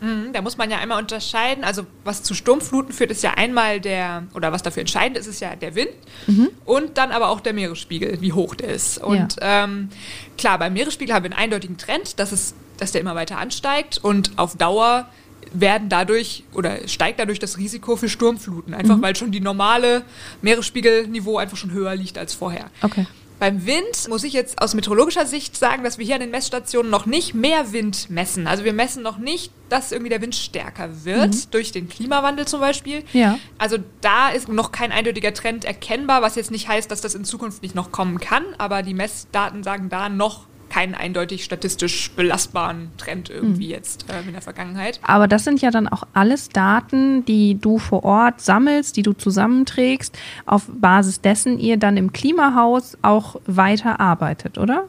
Mhm, 0.00 0.32
da 0.32 0.42
muss 0.42 0.56
man 0.56 0.70
ja 0.70 0.78
einmal 0.78 1.00
unterscheiden. 1.00 1.64
Also 1.64 1.86
was 2.04 2.22
zu 2.22 2.34
Sturmfluten 2.34 2.92
führt, 2.92 3.10
ist 3.10 3.22
ja 3.22 3.34
einmal 3.34 3.80
der, 3.80 4.24
oder 4.34 4.52
was 4.52 4.62
dafür 4.62 4.80
entscheidend 4.80 5.18
ist, 5.18 5.26
ist 5.26 5.40
ja 5.40 5.56
der 5.56 5.74
Wind 5.74 5.90
mhm. 6.26 6.48
und 6.64 6.98
dann 6.98 7.12
aber 7.12 7.28
auch 7.28 7.40
der 7.40 7.52
Meeresspiegel, 7.52 8.20
wie 8.20 8.32
hoch 8.32 8.54
der 8.54 8.68
ist. 8.68 8.98
Und 8.98 9.36
ja. 9.40 9.64
ähm, 9.64 9.88
klar, 10.36 10.58
beim 10.58 10.74
Meeresspiegel 10.74 11.14
haben 11.14 11.24
wir 11.24 11.30
einen 11.30 11.40
eindeutigen 11.40 11.78
Trend, 11.78 12.18
dass, 12.18 12.32
es, 12.32 12.54
dass 12.76 12.92
der 12.92 13.00
immer 13.00 13.14
weiter 13.14 13.38
ansteigt 13.38 13.98
und 14.02 14.32
auf 14.36 14.56
Dauer 14.56 15.08
werden 15.52 15.88
dadurch 15.88 16.44
oder 16.52 16.86
steigt 16.88 17.20
dadurch 17.20 17.38
das 17.38 17.56
Risiko 17.56 17.96
für 17.96 18.08
Sturmfluten, 18.08 18.74
einfach 18.74 18.96
mhm. 18.96 19.02
weil 19.02 19.16
schon 19.16 19.30
die 19.30 19.40
normale 19.40 20.02
Meeresspiegelniveau 20.42 21.38
einfach 21.38 21.56
schon 21.56 21.72
höher 21.72 21.94
liegt 21.94 22.18
als 22.18 22.34
vorher. 22.34 22.70
Okay. 22.82 23.06
Beim 23.38 23.66
Wind 23.66 24.08
muss 24.08 24.24
ich 24.24 24.32
jetzt 24.32 24.62
aus 24.62 24.74
meteorologischer 24.74 25.26
Sicht 25.26 25.56
sagen, 25.56 25.84
dass 25.84 25.98
wir 25.98 26.06
hier 26.06 26.14
an 26.14 26.20
den 26.22 26.30
Messstationen 26.30 26.90
noch 26.90 27.06
nicht 27.06 27.34
mehr 27.34 27.72
Wind 27.72 28.08
messen. 28.08 28.46
Also 28.46 28.64
wir 28.64 28.72
messen 28.72 29.02
noch 29.02 29.18
nicht, 29.18 29.52
dass 29.68 29.92
irgendwie 29.92 30.08
der 30.08 30.22
Wind 30.22 30.34
stärker 30.34 31.04
wird, 31.04 31.34
mhm. 31.34 31.42
durch 31.50 31.72
den 31.72 31.88
Klimawandel 31.88 32.46
zum 32.46 32.60
Beispiel. 32.60 33.04
Ja. 33.12 33.38
Also 33.58 33.78
da 34.00 34.30
ist 34.30 34.48
noch 34.48 34.72
kein 34.72 34.90
eindeutiger 34.90 35.34
Trend 35.34 35.64
erkennbar, 35.64 36.22
was 36.22 36.36
jetzt 36.36 36.50
nicht 36.50 36.68
heißt, 36.68 36.90
dass 36.90 37.00
das 37.00 37.14
in 37.14 37.24
Zukunft 37.24 37.62
nicht 37.62 37.74
noch 37.74 37.92
kommen 37.92 38.20
kann, 38.20 38.44
aber 38.58 38.82
die 38.82 38.94
Messdaten 38.94 39.62
sagen 39.62 39.88
da 39.90 40.08
noch 40.08 40.46
keinen 40.76 40.94
eindeutig 40.94 41.42
statistisch 41.42 42.10
belastbaren 42.10 42.90
Trend 42.98 43.30
irgendwie 43.30 43.64
mhm. 43.64 43.70
jetzt 43.70 44.10
äh, 44.10 44.20
in 44.26 44.32
der 44.32 44.42
Vergangenheit. 44.42 45.00
Aber 45.00 45.26
das 45.26 45.42
sind 45.44 45.62
ja 45.62 45.70
dann 45.70 45.88
auch 45.88 46.02
alles 46.12 46.50
Daten, 46.50 47.24
die 47.24 47.58
du 47.58 47.78
vor 47.78 48.04
Ort 48.04 48.42
sammelst, 48.42 48.94
die 48.98 49.02
du 49.02 49.14
zusammenträgst, 49.14 50.18
auf 50.44 50.64
Basis 50.68 51.22
dessen 51.22 51.58
ihr 51.58 51.78
dann 51.78 51.96
im 51.96 52.12
Klimahaus 52.12 52.98
auch 53.00 53.36
weiter 53.46 54.00
arbeitet, 54.00 54.58
oder? 54.58 54.84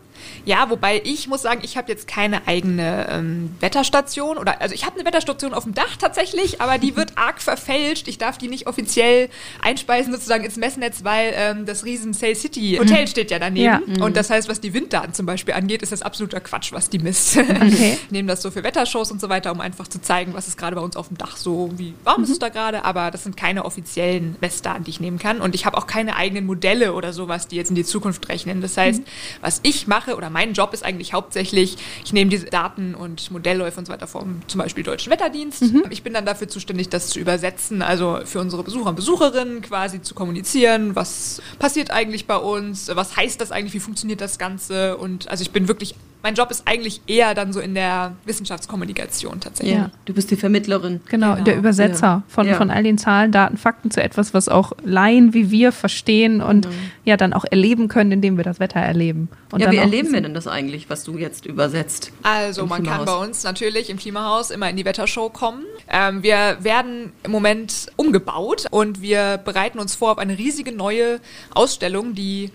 Ja, 0.45 0.69
wobei 0.69 1.01
ich 1.03 1.27
muss 1.27 1.41
sagen, 1.41 1.61
ich 1.63 1.77
habe 1.77 1.91
jetzt 1.91 2.07
keine 2.07 2.47
eigene 2.47 3.07
ähm, 3.09 3.55
Wetterstation 3.59 4.37
oder 4.37 4.61
also 4.61 4.73
ich 4.73 4.85
habe 4.85 4.95
eine 4.95 5.05
Wetterstation 5.05 5.53
auf 5.53 5.63
dem 5.63 5.73
Dach 5.73 5.97
tatsächlich, 5.97 6.61
aber 6.61 6.77
die 6.77 6.95
wird 6.95 7.13
arg 7.17 7.41
verfälscht. 7.41 8.07
Ich 8.07 8.17
darf 8.17 8.37
die 8.37 8.47
nicht 8.47 8.67
offiziell 8.67 9.29
einspeisen 9.61 10.13
sozusagen 10.13 10.43
ins 10.43 10.57
Messnetz, 10.57 11.03
weil 11.03 11.33
ähm, 11.35 11.65
das 11.65 11.85
riesen 11.85 12.13
Sail 12.13 12.35
City 12.35 12.77
Hotel 12.79 13.01
mhm. 13.01 13.07
steht 13.07 13.31
ja 13.31 13.39
daneben. 13.39 13.65
Ja. 13.65 13.81
Mhm. 13.85 14.01
Und 14.01 14.17
das 14.17 14.29
heißt, 14.29 14.49
was 14.49 14.61
die 14.61 14.73
Winddaten 14.73 15.13
zum 15.13 15.25
Beispiel 15.25 15.53
angeht, 15.53 15.81
ist 15.81 15.91
das 15.91 16.01
absoluter 16.01 16.39
Quatsch, 16.39 16.71
was 16.71 16.89
die 16.89 16.99
misst. 16.99 17.37
Okay. 17.37 17.97
Nehmen 18.09 18.27
das 18.27 18.41
so 18.41 18.51
für 18.51 18.63
Wettershows 18.63 19.11
und 19.11 19.21
so 19.21 19.29
weiter, 19.29 19.51
um 19.51 19.61
einfach 19.61 19.87
zu 19.87 20.01
zeigen, 20.01 20.33
was 20.33 20.47
ist 20.47 20.57
gerade 20.57 20.75
bei 20.75 20.81
uns 20.81 20.95
auf 20.95 21.07
dem 21.07 21.17
Dach 21.17 21.37
so, 21.37 21.71
wie 21.77 21.93
warm 22.03 22.19
mhm. 22.19 22.23
ist 22.25 22.31
es 22.31 22.39
da 22.39 22.49
gerade, 22.49 22.85
aber 22.85 23.11
das 23.11 23.23
sind 23.23 23.37
keine 23.37 23.65
offiziellen 23.65 24.35
Messdaten, 24.41 24.83
die 24.83 24.91
ich 24.91 24.99
nehmen 24.99 25.19
kann. 25.19 25.41
Und 25.41 25.55
ich 25.55 25.65
habe 25.65 25.77
auch 25.77 25.87
keine 25.87 26.15
eigenen 26.15 26.45
Modelle 26.45 26.93
oder 26.93 27.13
sowas, 27.13 27.47
die 27.47 27.55
jetzt 27.55 27.69
in 27.69 27.75
die 27.75 27.83
Zukunft 27.83 28.29
rechnen. 28.29 28.61
Das 28.61 28.77
heißt, 28.77 29.01
mhm. 29.01 29.05
was 29.41 29.59
ich 29.63 29.87
mache 29.87 30.06
oder 30.15 30.29
mein 30.29 30.53
Job 30.53 30.73
ist 30.73 30.85
eigentlich 30.85 31.13
hauptsächlich, 31.13 31.77
ich 32.05 32.13
nehme 32.13 32.29
diese 32.29 32.45
Daten 32.45 32.95
und 32.95 33.31
Modellläufe 33.31 33.79
und 33.79 33.85
so 33.85 33.93
weiter 33.93 34.07
vom 34.07 34.41
zum 34.47 34.59
Beispiel 34.59 34.83
Deutschen 34.83 35.11
Wetterdienst. 35.11 35.61
Mhm. 35.63 35.83
Ich 35.89 36.03
bin 36.03 36.13
dann 36.13 36.25
dafür 36.25 36.47
zuständig, 36.47 36.89
das 36.89 37.07
zu 37.07 37.19
übersetzen, 37.19 37.81
also 37.81 38.19
für 38.25 38.39
unsere 38.39 38.63
Besucher 38.63 38.89
und 38.89 38.95
Besucherinnen 38.95 39.61
quasi 39.61 40.01
zu 40.01 40.13
kommunizieren, 40.13 40.95
was 40.95 41.41
passiert 41.59 41.91
eigentlich 41.91 42.27
bei 42.27 42.37
uns, 42.37 42.89
was 42.93 43.17
heißt 43.17 43.41
das 43.41 43.51
eigentlich, 43.51 43.73
wie 43.73 43.79
funktioniert 43.79 44.21
das 44.21 44.37
Ganze 44.37 44.97
und 44.97 45.27
also 45.29 45.41
ich 45.41 45.51
bin 45.51 45.67
wirklich 45.67 45.95
mein 46.23 46.33
Job 46.33 46.51
ist 46.51 46.63
eigentlich 46.65 47.01
eher 47.07 47.33
dann 47.33 47.53
so 47.53 47.59
in 47.59 47.75
der 47.75 48.13
Wissenschaftskommunikation 48.25 49.39
tatsächlich. 49.39 49.77
Ja, 49.77 49.91
du 50.05 50.13
bist 50.13 50.31
die 50.31 50.35
Vermittlerin. 50.35 51.01
Genau, 51.09 51.33
genau. 51.33 51.43
der 51.43 51.57
Übersetzer 51.57 52.07
ja. 52.07 52.23
Von, 52.27 52.47
ja. 52.47 52.55
von 52.55 52.69
all 52.69 52.83
den 52.83 52.97
Zahlen, 52.97 53.31
Daten, 53.31 53.57
Fakten 53.57 53.91
zu 53.91 54.01
etwas, 54.01 54.33
was 54.33 54.49
auch 54.49 54.73
Laien 54.83 55.33
wie 55.33 55.51
wir 55.51 55.71
verstehen 55.71 56.41
und 56.41 56.67
mhm. 56.67 56.73
ja 57.05 57.17
dann 57.17 57.33
auch 57.33 57.45
erleben 57.45 57.87
können, 57.87 58.11
indem 58.11 58.37
wir 58.37 58.43
das 58.43 58.59
Wetter 58.59 58.79
erleben. 58.79 59.29
Und 59.51 59.61
ja, 59.61 59.71
wie 59.71 59.77
erleben 59.77 60.11
wir 60.11 60.21
denn 60.21 60.33
das 60.33 60.47
eigentlich, 60.47 60.89
was 60.89 61.03
du 61.03 61.17
jetzt 61.17 61.45
übersetzt? 61.45 62.11
Also 62.23 62.65
man 62.65 62.83
kann 62.83 63.05
bei 63.05 63.15
uns 63.15 63.43
natürlich 63.43 63.89
im 63.89 63.97
Klimahaus 63.97 64.51
immer 64.51 64.69
in 64.69 64.75
die 64.75 64.85
Wettershow 64.85 65.29
kommen. 65.29 65.63
Ähm, 65.89 66.23
wir 66.23 66.57
werden 66.61 67.13
im 67.23 67.31
Moment 67.31 67.91
umgebaut 67.95 68.65
und 68.71 69.01
wir 69.01 69.39
bereiten 69.43 69.79
uns 69.79 69.95
vor 69.95 70.13
auf 70.13 70.17
eine 70.17 70.37
riesige 70.37 70.71
neue 70.71 71.19
Ausstellung, 71.53 72.15
die 72.15 72.51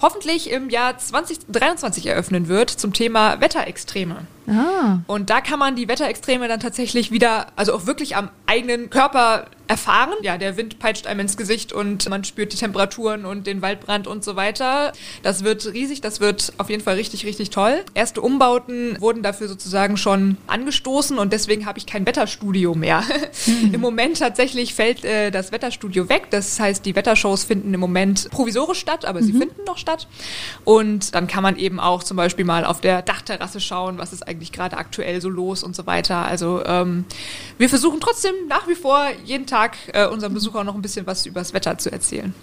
hoffentlich 0.00 0.50
im 0.50 0.70
Jahr 0.70 0.98
2023 0.98 2.06
eröffnen 2.06 2.48
wird 2.48 2.70
zum 2.70 2.92
Thema 2.92 3.40
Wetterextreme. 3.40 4.26
Ah. 4.50 5.00
Und 5.06 5.30
da 5.30 5.40
kann 5.40 5.58
man 5.58 5.76
die 5.76 5.88
Wetterextreme 5.88 6.48
dann 6.48 6.60
tatsächlich 6.60 7.10
wieder, 7.10 7.46
also 7.56 7.72
auch 7.74 7.86
wirklich 7.86 8.16
am 8.16 8.30
eigenen 8.46 8.90
Körper 8.90 9.46
erfahren. 9.70 10.14
Ja, 10.22 10.36
der 10.36 10.56
Wind 10.56 10.80
peitscht 10.80 11.06
einem 11.06 11.20
ins 11.20 11.36
Gesicht 11.36 11.72
und 11.72 12.08
man 12.08 12.24
spürt 12.24 12.52
die 12.52 12.56
Temperaturen 12.56 13.24
und 13.24 13.46
den 13.46 13.62
Waldbrand 13.62 14.08
und 14.08 14.24
so 14.24 14.34
weiter. 14.34 14.92
Das 15.22 15.44
wird 15.44 15.64
riesig, 15.72 16.00
das 16.00 16.18
wird 16.18 16.52
auf 16.58 16.68
jeden 16.68 16.82
Fall 16.82 16.96
richtig, 16.96 17.24
richtig 17.24 17.50
toll. 17.50 17.84
Erste 17.94 18.20
Umbauten 18.20 19.00
wurden 19.00 19.22
dafür 19.22 19.46
sozusagen 19.46 19.96
schon 19.96 20.38
angestoßen 20.48 21.18
und 21.18 21.32
deswegen 21.32 21.66
habe 21.66 21.78
ich 21.78 21.86
kein 21.86 22.04
Wetterstudio 22.04 22.74
mehr. 22.74 23.04
Mhm. 23.46 23.70
Im 23.74 23.80
Moment 23.80 24.18
tatsächlich 24.18 24.74
fällt 24.74 25.04
äh, 25.04 25.30
das 25.30 25.52
Wetterstudio 25.52 26.08
weg. 26.08 26.26
Das 26.30 26.58
heißt, 26.58 26.84
die 26.84 26.96
Wettershows 26.96 27.44
finden 27.44 27.72
im 27.72 27.78
Moment 27.78 28.28
provisorisch 28.30 28.80
statt, 28.80 29.04
aber 29.04 29.20
mhm. 29.20 29.24
sie 29.24 29.32
finden 29.34 29.62
noch 29.64 29.78
statt. 29.78 30.08
Und 30.64 31.14
dann 31.14 31.28
kann 31.28 31.44
man 31.44 31.56
eben 31.56 31.78
auch 31.78 32.02
zum 32.02 32.16
Beispiel 32.16 32.44
mal 32.44 32.64
auf 32.64 32.80
der 32.80 33.02
Dachterrasse 33.02 33.60
schauen, 33.60 33.98
was 33.98 34.12
ist 34.12 34.26
eigentlich 34.26 34.39
gerade 34.52 34.76
aktuell 34.76 35.20
so 35.20 35.28
los 35.28 35.62
und 35.62 35.76
so 35.76 35.86
weiter. 35.86 36.26
Also 36.26 36.64
ähm, 36.64 37.04
wir 37.56 37.68
versuchen 37.68 38.00
trotzdem 38.00 38.34
nach 38.48 38.66
wie 38.66 38.74
vor 38.74 39.06
jeden 39.24 39.46
Tag 39.46 39.60
Tag 39.60 39.76
äh, 39.92 40.06
unseren 40.06 40.32
Besuchern 40.32 40.66
noch 40.66 40.74
ein 40.74 40.82
bisschen 40.82 41.06
was 41.06 41.26
über 41.26 41.40
das 41.40 41.52
Wetter 41.52 41.76
zu 41.78 41.92
erzählen. 41.92 42.34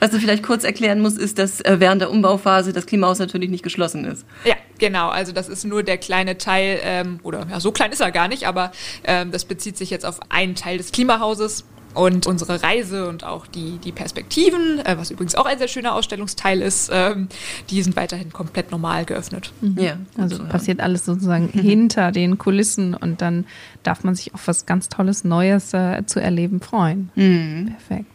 Was 0.00 0.10
du 0.10 0.18
vielleicht 0.18 0.42
kurz 0.42 0.64
erklären 0.64 1.00
musst, 1.00 1.18
ist, 1.18 1.38
dass 1.38 1.60
äh, 1.60 1.76
während 1.78 2.00
der 2.00 2.10
Umbauphase 2.10 2.72
das 2.72 2.86
Klimahaus 2.86 3.18
natürlich 3.18 3.50
nicht 3.50 3.62
geschlossen 3.62 4.04
ist. 4.04 4.26
Ja, 4.44 4.56
genau. 4.78 5.08
Also 5.08 5.32
das 5.32 5.48
ist 5.48 5.64
nur 5.64 5.82
der 5.82 5.98
kleine 5.98 6.38
Teil, 6.38 6.80
ähm, 6.82 7.20
oder 7.22 7.46
ja, 7.50 7.60
so 7.60 7.72
klein 7.72 7.92
ist 7.92 8.00
er 8.00 8.10
gar 8.10 8.28
nicht, 8.28 8.46
aber 8.46 8.72
ähm, 9.04 9.30
das 9.30 9.44
bezieht 9.44 9.76
sich 9.76 9.90
jetzt 9.90 10.04
auf 10.04 10.20
einen 10.30 10.54
Teil 10.54 10.78
des 10.78 10.92
Klimahauses. 10.92 11.64
Und 11.94 12.26
unsere 12.26 12.62
Reise 12.62 13.08
und 13.08 13.24
auch 13.24 13.46
die, 13.46 13.78
die 13.78 13.92
Perspektiven, 13.92 14.80
äh, 14.84 14.98
was 14.98 15.10
übrigens 15.10 15.34
auch 15.34 15.46
ein 15.46 15.58
sehr 15.58 15.68
schöner 15.68 15.94
Ausstellungsteil 15.94 16.60
ist, 16.60 16.90
ähm, 16.92 17.28
die 17.70 17.82
sind 17.82 17.96
weiterhin 17.96 18.32
komplett 18.32 18.70
normal 18.70 19.04
geöffnet. 19.04 19.52
Mhm. 19.60 19.78
Ja, 19.78 19.96
also 20.18 20.36
so, 20.36 20.44
passiert 20.44 20.78
ja. 20.78 20.84
alles 20.84 21.04
sozusagen 21.04 21.50
mhm. 21.52 21.60
hinter 21.60 22.12
den 22.12 22.38
Kulissen 22.38 22.94
und 22.94 23.22
dann 23.22 23.46
darf 23.82 24.04
man 24.04 24.14
sich 24.14 24.34
auf 24.34 24.46
was 24.48 24.66
ganz 24.66 24.88
Tolles 24.88 25.24
Neues 25.24 25.72
äh, 25.72 26.04
zu 26.06 26.20
erleben 26.20 26.60
freuen. 26.60 27.10
Mhm. 27.14 27.74
Perfekt. 27.76 28.13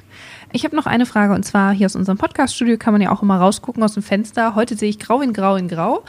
Ich 0.52 0.64
habe 0.66 0.76
noch 0.76 0.88
eine 0.88 1.06
Frage 1.06 1.34
und 1.34 1.44
zwar 1.44 1.74
hier 1.74 1.86
aus 1.86 1.96
unserem 1.96 2.18
Podcast-Studio 2.18 2.78
kann 2.78 2.92
man 2.92 3.02
ja 3.02 3.12
auch 3.12 3.22
immer 3.22 3.38
rausgucken 3.38 3.84
aus 3.84 3.94
dem 3.94 4.02
Fenster. 4.02 4.56
Heute 4.56 4.76
sehe 4.76 4.90
ich 4.90 4.98
grau 4.98 5.22
in 5.22 5.32
grau 5.32 5.56
in 5.56 5.68
grau, 5.68 6.04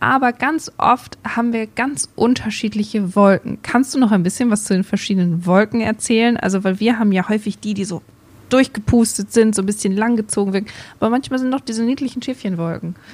aber 0.00 0.32
ganz 0.32 0.70
oft 0.76 1.16
haben 1.26 1.54
wir 1.54 1.66
ganz 1.66 2.10
unterschiedliche 2.14 3.16
Wolken. 3.16 3.58
Kannst 3.62 3.94
du 3.94 3.98
noch 3.98 4.12
ein 4.12 4.22
bisschen 4.22 4.50
was 4.50 4.64
zu 4.64 4.74
den 4.74 4.84
verschiedenen 4.84 5.46
Wolken 5.46 5.80
erzählen? 5.80 6.36
Also, 6.36 6.62
weil 6.62 6.78
wir 6.78 6.98
haben 6.98 7.10
ja 7.10 7.28
häufig 7.30 7.58
die, 7.58 7.72
die 7.72 7.86
so 7.86 8.02
durchgepustet 8.50 9.32
sind, 9.32 9.54
so 9.54 9.62
ein 9.62 9.66
bisschen 9.66 9.96
langgezogen 9.96 10.52
wirken. 10.52 10.68
Aber 11.00 11.08
manchmal 11.08 11.38
sind 11.38 11.48
noch 11.48 11.60
diese 11.60 11.82
niedlichen 11.82 12.22
Schäfchenwolken. 12.22 12.96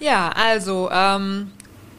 Ja, 0.00 0.30
also 0.30 0.90
ähm, 0.92 1.52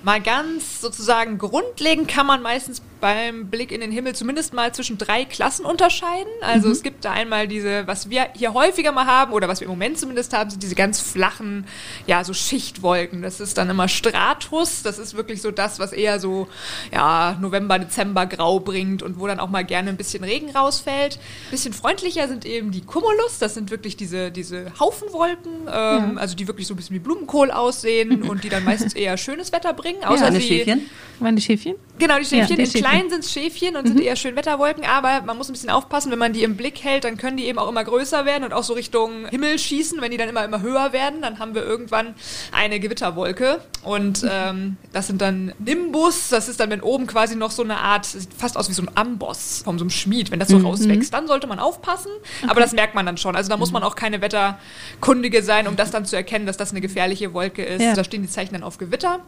mal 0.04 0.22
ganz 0.22 0.80
sozusagen 0.82 1.40
grundlegend 1.40 2.08
kann 2.08 2.28
man 2.28 2.44
meistens 2.44 2.84
beim 3.02 3.48
Blick 3.50 3.72
in 3.72 3.82
den 3.82 3.92
Himmel 3.92 4.16
zumindest 4.16 4.54
mal 4.54 4.74
zwischen 4.74 4.98
drei 4.98 5.26
Klassen 5.26 5.66
unterscheiden. 5.66 6.32
Also 6.42 6.68
mhm. 6.68 6.74
es 6.74 6.84
gibt 6.84 7.06
da 7.06 7.12
einmal 7.12 7.48
diese, 7.48 7.88
was 7.88 8.10
wir 8.10 8.28
hier 8.36 8.54
häufiger 8.54 8.92
mal 8.92 9.06
haben 9.06 9.34
oder 9.34 9.48
was 9.48 9.60
wir 9.60 9.66
im 9.66 9.72
Moment 9.72 9.98
zumindest 9.98 10.34
haben, 10.34 10.50
sind 10.50 10.64
diese 10.64 10.76
ganz 10.76 11.00
flachen, 11.00 11.66
ja, 12.08 12.24
so 12.24 12.34
Schichtwolken. 12.34 13.22
Das 13.22 13.40
ist 13.40 13.58
dann 13.58 13.70
immer 13.70 13.88
Stratus. 13.88 14.82
Das 14.84 15.00
ist 15.00 15.16
wirklich 15.16 15.42
so 15.42 15.52
das, 15.52 15.80
was 15.80 15.94
eher 15.94 16.20
so, 16.20 16.48
ja, 16.92 17.38
November, 17.40 17.80
Dezember 17.80 18.26
grau 18.26 18.60
bringt 18.60 19.04
und 19.04 19.20
wo 19.20 19.28
dann 19.28 19.40
auch 19.40 19.50
mal 19.50 19.64
gerne 19.64 19.90
ein 19.90 19.98
bisschen 19.98 20.24
Regen 20.24 20.50
rausfällt. 20.50 21.16
Ein 21.16 21.52
bisschen 21.52 21.74
freundlicher 21.74 22.28
sind 22.28 22.46
eben 22.46 22.72
die 22.72 22.82
Cumulus. 22.82 23.40
Das 23.40 23.54
sind 23.54 23.72
wirklich 23.72 23.98
diese, 23.98 24.32
diese 24.32 24.72
Haufenwolken, 24.80 25.52
ähm, 25.62 25.68
ja. 25.68 26.12
also 26.16 26.36
die 26.36 26.48
wirklich 26.48 26.68
so 26.68 26.74
ein 26.74 26.78
bisschen 26.78 26.96
wie 26.96 27.00
Blumenkohl 27.00 27.52
aussehen 27.52 28.24
und 28.30 28.44
die 28.44 28.50
dann 28.50 28.64
meistens 28.64 28.94
eher 28.94 29.18
schönes 29.18 29.52
Wetter 29.52 29.74
bringen. 29.74 30.04
Außer 30.04 30.26
ja, 30.26 30.32
die 30.32 30.42
Schäfchen. 30.42 30.90
Waren 31.20 31.36
die 31.36 31.42
Schäfchen? 31.42 31.76
Genau, 31.98 32.18
die 32.18 32.26
Schäfchen. 32.26 32.58
Ja, 32.58 32.66
die 32.66 32.72
Schäfchen. 32.72 32.85
Klein 32.86 33.10
sind 33.10 33.26
Schäfchen 33.26 33.76
und 33.76 33.86
mhm. 33.86 33.90
sind 33.90 34.02
eher 34.02 34.16
schön 34.16 34.36
Wetterwolken, 34.36 34.86
aber 34.86 35.22
man 35.22 35.38
muss 35.38 35.50
ein 35.50 35.54
bisschen 35.54 35.70
aufpassen, 35.70 36.12
wenn 36.12 36.20
man 36.20 36.34
die 36.34 36.44
im 36.44 36.56
Blick 36.58 36.84
hält, 36.84 37.04
dann 37.04 37.18
können 37.18 37.38
die 37.38 37.46
eben 37.46 37.60
auch 37.60 37.70
immer 37.70 37.84
größer 37.84 38.26
werden 38.26 38.44
und 38.44 38.54
auch 38.54 38.64
so 38.64 38.74
Richtung 38.74 39.28
Himmel 39.28 39.58
schießen. 39.58 40.02
Wenn 40.02 40.12
die 40.12 40.18
dann 40.18 40.30
immer, 40.30 40.44
immer 40.44 40.62
höher 40.62 40.94
werden, 40.94 41.22
dann 41.22 41.40
haben 41.40 41.56
wir 41.56 41.64
irgendwann 41.64 42.16
eine 42.52 42.80
Gewitterwolke. 42.80 43.62
Und 43.84 44.24
mhm. 44.24 44.30
ähm, 44.32 44.78
das 44.94 45.08
sind 45.08 45.22
dann 45.22 45.54
Nimbus, 45.60 46.30
das 46.30 46.48
ist 46.48 46.60
dann, 46.60 46.70
wenn 46.70 46.82
oben 46.82 47.08
quasi 47.08 47.36
noch 47.36 47.52
so 47.52 47.64
eine 47.64 47.78
Art, 47.78 48.06
sieht 48.06 48.34
fast 48.34 48.58
aus 48.58 48.70
wie 48.70 48.74
so 48.74 48.82
ein 48.82 48.92
Amboss 48.96 49.62
von 49.64 49.78
so 49.78 49.84
einem 49.84 49.90
Schmied. 49.90 50.32
Wenn 50.32 50.40
das 50.40 50.50
so 50.50 50.60
mhm. 50.60 50.66
rauswächst, 50.66 51.14
dann 51.14 51.28
sollte 51.28 51.48
man 51.48 51.60
aufpassen. 51.60 52.12
Okay. 52.42 52.50
Aber 52.50 52.62
das 52.62 52.74
merkt 52.74 52.96
man 52.96 53.06
dann 53.06 53.18
schon. 53.18 53.36
Also 53.36 53.50
da 53.50 53.58
muss 53.58 53.72
man 53.72 53.84
auch 53.84 53.96
keine 53.96 54.22
Wetterkundige 54.22 55.44
sein, 55.44 55.68
um 55.68 55.76
das 55.76 55.92
dann 55.92 56.06
zu 56.06 56.16
erkennen, 56.16 56.46
dass 56.46 56.58
das 56.58 56.72
eine 56.72 56.82
gefährliche 56.82 57.34
Wolke 57.34 57.64
ist. 57.64 57.82
Ja. 57.82 57.94
Da 57.94 58.04
stehen 58.04 58.22
die 58.22 58.30
Zeichen 58.30 58.54
dann 58.54 58.64
auf 58.64 58.78
Gewitter. 58.78 59.20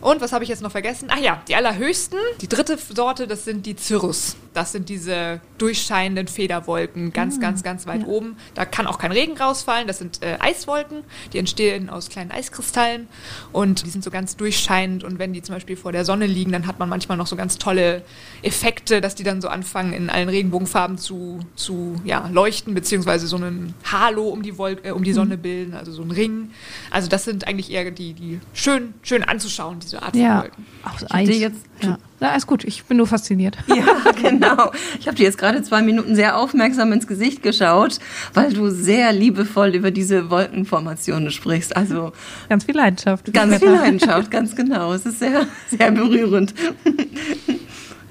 Und 0.00 0.20
was 0.20 0.32
habe 0.32 0.44
ich 0.44 0.50
jetzt 0.50 0.62
noch 0.62 0.70
vergessen? 0.70 1.08
Ach 1.10 1.18
ja, 1.18 1.42
die 1.48 1.54
allerhöchsten. 1.54 2.18
Die 2.40 2.48
dritte 2.48 2.78
Sorte, 2.78 3.26
das 3.26 3.44
sind 3.44 3.66
die 3.66 3.76
Cirrus. 3.76 4.36
Das 4.52 4.72
sind 4.72 4.88
diese 4.88 5.40
durchscheinenden 5.58 6.26
Federwolken 6.26 7.12
ganz, 7.12 7.36
mhm. 7.36 7.40
ganz, 7.40 7.62
ganz 7.62 7.86
weit 7.86 8.02
ja. 8.02 8.08
oben. 8.08 8.36
Da 8.54 8.64
kann 8.64 8.86
auch 8.86 8.98
kein 8.98 9.12
Regen 9.12 9.36
rausfallen. 9.36 9.86
Das 9.86 9.98
sind 9.98 10.22
äh, 10.22 10.38
Eiswolken. 10.40 11.04
Die 11.32 11.38
entstehen 11.38 11.88
aus 11.88 12.08
kleinen 12.08 12.30
Eiskristallen 12.30 13.08
und 13.52 13.84
die 13.86 13.90
sind 13.90 14.02
so 14.02 14.10
ganz 14.10 14.36
durchscheinend. 14.36 15.04
Und 15.04 15.18
wenn 15.18 15.32
die 15.32 15.42
zum 15.42 15.54
Beispiel 15.54 15.76
vor 15.76 15.92
der 15.92 16.04
Sonne 16.04 16.26
liegen, 16.26 16.52
dann 16.52 16.66
hat 16.66 16.78
man 16.78 16.88
manchmal 16.88 17.16
noch 17.16 17.26
so 17.26 17.36
ganz 17.36 17.58
tolle 17.58 18.02
Effekte, 18.42 19.00
dass 19.00 19.14
die 19.14 19.22
dann 19.22 19.40
so 19.40 19.48
anfangen, 19.48 19.92
in 19.92 20.10
allen 20.10 20.28
Regenbogenfarben 20.28 20.98
zu, 20.98 21.40
zu 21.54 22.00
ja, 22.04 22.28
leuchten, 22.32 22.74
beziehungsweise 22.74 23.26
so 23.26 23.36
einen 23.36 23.74
Halo 23.90 24.28
um 24.28 24.42
die, 24.42 24.58
Wolke, 24.58 24.88
äh, 24.88 24.92
um 24.92 25.04
die 25.04 25.12
Sonne 25.12 25.36
mhm. 25.36 25.42
bilden, 25.42 25.74
also 25.74 25.92
so 25.92 26.02
ein 26.02 26.10
Ring. 26.10 26.50
Also 26.90 27.08
das 27.08 27.24
sind 27.24 27.46
eigentlich 27.46 27.70
eher 27.70 27.90
die, 27.90 28.14
die 28.14 28.40
schön, 28.52 28.94
schön 29.02 29.22
anzuschauen, 29.22 29.78
diese 29.80 30.02
Art 30.02 30.16
ja. 30.16 30.40
von 30.40 30.42
Wolken. 30.42 30.66
Auch 30.84 31.10
Eis. 31.10 31.28
Jetzt, 31.28 31.64
ja. 31.80 31.98
Na, 32.20 32.36
ist 32.36 32.46
gut, 32.46 32.64
ich 32.64 32.84
bin 32.84 32.98
nur 32.98 33.06
fasziniert. 33.06 33.56
Ja, 33.68 34.12
genau. 34.20 34.72
Ich 34.98 35.06
habe 35.06 35.16
dir 35.16 35.22
jetzt 35.22 35.38
gerade 35.38 35.62
zwei 35.62 35.80
Minuten 35.80 36.14
sehr 36.14 36.36
aufmerksam 36.36 36.92
ins 36.92 37.06
Gesicht 37.06 37.42
geschaut, 37.42 37.98
weil 38.34 38.52
du 38.52 38.68
sehr 38.68 39.12
liebevoll 39.12 39.74
über 39.74 39.90
diese 39.90 40.28
Wolkenformationen 40.28 41.30
sprichst. 41.30 41.74
Also 41.74 42.12
ganz 42.50 42.64
viel 42.64 42.76
Leidenschaft. 42.76 43.32
Ganz 43.32 43.56
viel 43.56 43.70
Leidenschaft, 43.70 44.30
ganz 44.30 44.54
genau. 44.54 44.92
Es 44.92 45.06
ist 45.06 45.18
sehr, 45.18 45.46
sehr 45.68 45.90
berührend. 45.90 46.54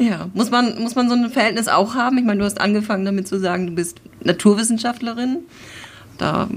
Ja, 0.02 0.30
muss 0.34 0.50
man, 0.50 0.82
muss 0.82 0.96
man 0.96 1.10
so 1.10 1.14
ein 1.16 1.30
Verhältnis 1.30 1.68
auch 1.68 1.94
haben? 1.94 2.18
Ich 2.18 2.24
meine, 2.24 2.40
du 2.40 2.46
hast 2.46 2.62
angefangen 2.62 3.04
damit 3.04 3.28
zu 3.28 3.38
sagen, 3.38 3.68
du 3.68 3.74
bist 3.74 4.00
Naturwissenschaftlerin. 4.24 5.40
Da 6.18 6.48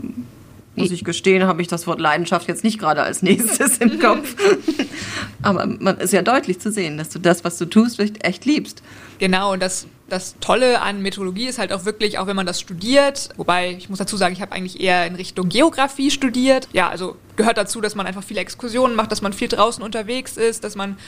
muss 0.77 0.93
ich 0.93 1.03
gestehen, 1.03 1.43
habe 1.45 1.61
ich 1.61 1.67
das 1.67 1.89
Wort 1.89 2.01
Leidenschaft 2.01 2.47
jetzt 2.47 2.63
nicht 2.63 2.79
gerade 2.79 3.03
als 3.03 3.21
nächstes 3.21 3.79
im 3.79 3.99
Kopf. 3.99 4.37
Aber 5.43 5.67
man 5.67 5.99
ist 5.99 6.13
ja 6.13 6.23
deutlich 6.23 6.61
zu 6.61 6.71
sehen, 6.71 6.97
dass 6.99 7.11
du 7.11 7.19
das, 7.19 7.45
was 7.45 7.59
du 7.59 7.67
tust, 7.67 7.99
echt 8.25 8.45
liebst. 8.45 8.83
Genau, 9.19 9.53
und 9.53 9.63
das, 9.63 9.87
das 10.13 10.37
Tolle 10.41 10.83
an 10.83 11.01
Meteorologie 11.01 11.47
ist 11.47 11.59
halt 11.59 11.73
auch 11.73 11.87
wirklich, 11.87 12.19
auch 12.19 12.27
wenn 12.27 12.37
man 12.37 12.45
das 12.45 12.61
studiert, 12.61 13.31
wobei 13.39 13.71
ich 13.71 13.89
muss 13.89 13.99
dazu 13.99 14.19
sagen, 14.19 14.35
ich 14.35 14.43
habe 14.43 14.53
eigentlich 14.53 14.79
eher 14.79 15.07
in 15.07 15.15
Richtung 15.15 15.49
Geografie 15.49 16.11
studiert. 16.11 16.69
Ja, 16.75 16.91
also 16.91 17.17
gehört 17.37 17.57
dazu, 17.57 17.81
dass 17.81 17.95
man 17.95 18.07
einfach 18.07 18.23
viele 18.23 18.41
Exkursionen 18.41 18.95
macht, 18.95 19.11
dass 19.11 19.23
man 19.23 19.33
viel 19.33 19.49
draußen 19.49 19.83
unterwegs 19.83 20.37
ist, 20.37 20.65
dass 20.65 20.77
man 20.77 20.99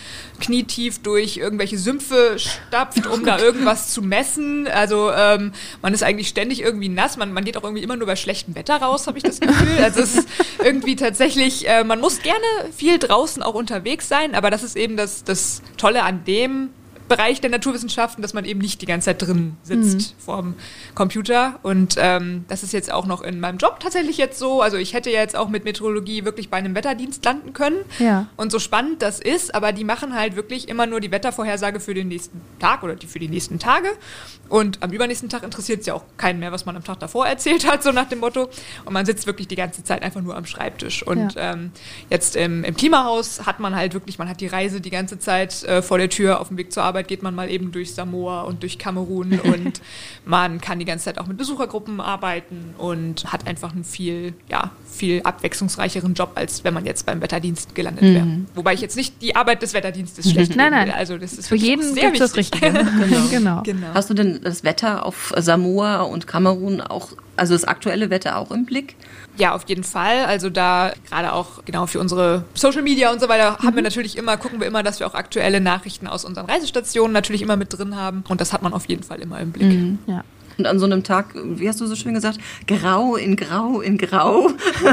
knietief 0.41 1.03
durch 1.03 1.37
irgendwelche 1.37 1.77
Sümpfe 1.77 2.39
stapft, 2.39 3.07
um 3.07 3.27
da 3.27 3.39
irgendwas 3.41 3.93
zu 3.93 4.01
messen. 4.01 4.67
Also 4.69 5.13
ähm, 5.13 5.53
man 5.83 5.93
ist 5.93 6.03
eigentlich 6.03 6.29
ständig 6.29 6.63
irgendwie 6.63 6.89
nass. 6.89 7.19
Man, 7.19 7.35
man 7.35 7.45
geht 7.45 7.59
auch 7.59 7.63
irgendwie 7.63 7.83
immer 7.83 7.97
nur 7.97 8.07
bei 8.07 8.17
schlechtem 8.17 8.55
Wetter 8.55 8.77
raus, 8.77 9.07
habe 9.07 9.19
ich 9.19 9.25
das 9.25 9.39
Gefühl. 9.39 9.85
Also 9.85 10.01
es 10.01 10.17
ist 10.17 10.29
irgendwie 10.65 10.97
tatsächlich, 10.97 11.69
äh, 11.69 11.85
man 11.85 12.01
muss 12.01 12.23
gerne 12.23 12.73
viel 12.75 12.99
draußen 12.99 13.43
auch 13.43 13.55
unterwegs 13.55 14.09
sein, 14.09 14.35
aber 14.35 14.51
das 14.51 14.63
ist 14.63 14.77
eben 14.77 14.97
das, 14.97 15.25
das 15.25 15.61
Tolle 15.77 16.05
an 16.05 16.25
dem 16.25 16.71
Bereich 17.09 17.41
der 17.41 17.51
Naturwissenschaften, 17.51 18.23
dass 18.23 18.35
man 18.35 18.45
eben 18.45 18.61
nicht 18.61 18.81
die 18.81 18.87
ganze 18.87 19.07
Zeit 19.07 19.23
drin 19.23 19.57
sitzt 19.63 20.15
mhm. 20.15 20.23
vorm 20.23 20.55
Computer. 20.95 21.59
Und 21.63 21.97
ähm, 21.99 22.45
das 22.49 22.63
ist 22.63 22.73
jetzt 22.73 22.91
auch 22.91 23.07
noch 23.07 23.23
in 23.23 23.41
meinem 23.41 23.59
Job 23.59 23.81
tatsächlich 23.81 24.17
jetzt 24.17 24.39
so. 24.39 24.63
Also 24.63 24.77
ich 24.77 24.95
hätte 24.95 25.11
ja 25.11 25.21
jetzt 25.21 25.37
auch 25.37 25.49
mit 25.49 25.65
Meteorologie 25.65 26.25
wirklich 26.25 26.49
bei 26.49 26.57
einem 26.57 26.75
Wetterdienst 26.75 27.25
landen 27.25 27.53
können. 27.53 27.77
Ja. 27.99 28.29
Und 28.37 28.53
so 28.53 28.59
spannend 28.59 29.03
das 29.03 29.21
ist, 29.21 29.55
aber 29.55 29.73
die 29.73 29.85
machen 29.85 30.15
halt 30.15 30.37
wirklich 30.37 30.69
immer 30.69 30.87
nur 30.87 31.01
die 31.01 31.11
Wettervorhersage 31.11 31.81
für 31.81 31.95
den 31.95 32.09
nächsten 32.09 32.41
Tag 32.59 32.83
oder 32.83 32.97
die 32.97 33.07
für 33.07 33.19
die 33.19 33.29
nächsten 33.29 33.59
Tage. 33.59 33.89
Und 34.49 34.83
am 34.83 34.91
übernächsten 34.91 35.29
Tag 35.29 35.43
interessiert 35.43 35.81
es 35.81 35.87
ja 35.87 35.95
auch 35.95 36.05
keinen 36.17 36.39
mehr, 36.39 36.53
was 36.53 36.67
man 36.67 36.77
am 36.77 36.85
Tag 36.85 37.01
davor 37.01 37.27
erzählt 37.27 37.67
hat, 37.71 37.83
so 37.83 37.93
nach 37.93 38.09
dem 38.09 38.21
Motto. 38.21 38.49
Und 38.85 38.93
man 38.93 39.07
sitzt 39.07 39.27
wirklich 39.27 39.49
die 39.49 39.57
ganze 39.57 39.85
Zeit 39.85 40.03
einfach 40.03 40.21
nur 40.21 40.37
am 40.37 40.47
Schreibtisch. 40.47 41.03
Und 41.07 41.35
ja. 41.35 41.53
ähm, 41.53 41.73
jetzt 42.11 42.37
im, 42.37 42.65
im, 42.65 42.77
Klimahaus 42.77 43.47
hat 43.47 43.61
man 43.61 43.75
halt 43.75 43.95
wirklich, 43.95 44.19
man 44.19 44.29
hat 44.29 44.41
die 44.41 44.47
Reise 44.47 44.81
die 44.81 44.91
ganze 44.91 45.19
Zeit 45.19 45.63
äh, 45.65 45.83
vor 45.83 45.99
der 45.99 46.09
Tür 46.09 46.41
auf 46.41 46.49
dem 46.49 46.57
Weg 46.57 46.73
zur 46.73 46.83
Arbeit 46.83 46.94
Arbeit 46.95 47.09
geht 47.09 47.25
man 47.25 47.35
mal 47.35 47.51
eben 47.51 47.73
durch 47.73 47.93
Samoa 47.93 48.43
und 48.43 48.63
durch 48.63 48.79
Kamerun 48.79 49.41
und 49.43 49.81
man 50.25 50.61
kann 50.61 50.79
die 50.79 50.85
ganze 50.85 51.07
Zeit 51.07 51.19
auch 51.19 51.27
mit 51.27 51.37
Besuchergruppen 51.37 52.01
arbeiten 52.01 52.75
und 52.79 53.33
hat 53.33 53.49
einfach 53.49 53.73
einen 53.73 53.83
viel, 53.83 54.35
ja, 54.49 54.71
viel 54.89 55.23
abwechslungsreicheren 55.23 56.15
Job, 56.15 56.31
als 56.37 56.63
wenn 56.63 56.73
man 56.73 56.87
jetzt 56.87 57.05
beim 57.05 57.21
Wetterdienst 57.21 57.75
gelandet 57.75 58.05
wäre. 58.05 58.25
Mhm. 58.25 58.47
Wobei 58.55 58.75
ich 58.75 58.81
jetzt 58.81 58.97
nicht 58.97 59.21
die 59.23 59.35
Arbeit 59.35 59.63
des 59.63 59.75
Wetterdienstes 59.75 60.31
schlecht 60.31 60.55
Nein, 60.55 60.71
nein. 60.71 60.93
Also 60.93 61.19
das 61.19 61.33
ist 61.33 61.49
für 61.49 61.57
jeden 61.57 61.97
gibt 61.97 62.21
das 62.21 62.37
Richtige. 62.37 62.71
genau. 62.73 63.29
genau. 63.29 63.63
genau. 63.65 63.87
Hast 63.93 64.09
du 64.09 64.15
denn 64.15 64.41
das 64.45 64.63
Wetter 64.63 65.05
auf 65.05 65.33
Samoa 65.37 66.03
und 66.03 66.29
Kamerun 66.29 66.81
auch, 66.81 67.09
also 67.35 67.55
das 67.55 67.65
aktuelle 67.65 68.11
Wetter 68.11 68.39
auch 68.39 68.53
im 68.53 68.67
Blick? 68.67 68.95
Ja, 69.37 69.55
auf 69.55 69.69
jeden 69.69 69.85
Fall. 69.85 70.25
Also 70.27 70.51
da 70.51 70.93
gerade 71.09 71.33
auch 71.33 71.65
genau 71.65 71.87
für 71.87 72.01
unsere 72.01 72.45
Social 72.55 72.83
Media 72.83 73.13
und 73.13 73.21
so 73.21 73.29
weiter 73.29 73.53
mhm. 73.53 73.67
haben 73.67 73.75
wir 73.75 73.83
mhm. 73.83 73.85
natürlich 73.85 74.17
immer, 74.17 74.37
gucken 74.37 74.61
wir 74.61 74.67
immer, 74.67 74.83
dass 74.83 75.01
wir 75.01 75.07
auch 75.07 75.15
aktuelle 75.15 75.61
Nachrichten 75.61 76.07
aus 76.07 76.25
unseren 76.25 76.47
Reisestationen 76.47 77.13
natürlich 77.13 77.43
immer 77.43 77.57
mit 77.57 77.77
drin 77.77 77.97
haben. 77.97 78.25
Und 78.29 78.41
das 78.41 78.53
hat 78.53 78.63
man 78.63 78.73
auf 78.73 78.87
jeden 78.87 79.03
Fall 79.03 79.21
immer 79.21 79.41
im 79.41 79.53
Blick. 79.53 79.73
Mhm. 79.73 79.99
Ja. 80.07 80.25
Und 80.57 80.67
an 80.67 80.79
so 80.79 80.87
einem 80.87 81.03
Tag, 81.03 81.35
wie 81.35 81.69
hast 81.69 81.81
du 81.81 81.87
so 81.87 81.97
schön 81.97 82.15
gesagt, 82.15 82.39
grau 82.69 83.17
in 83.17 83.35
grau 83.35 83.81
in 83.81 83.99
grau. 83.99 84.51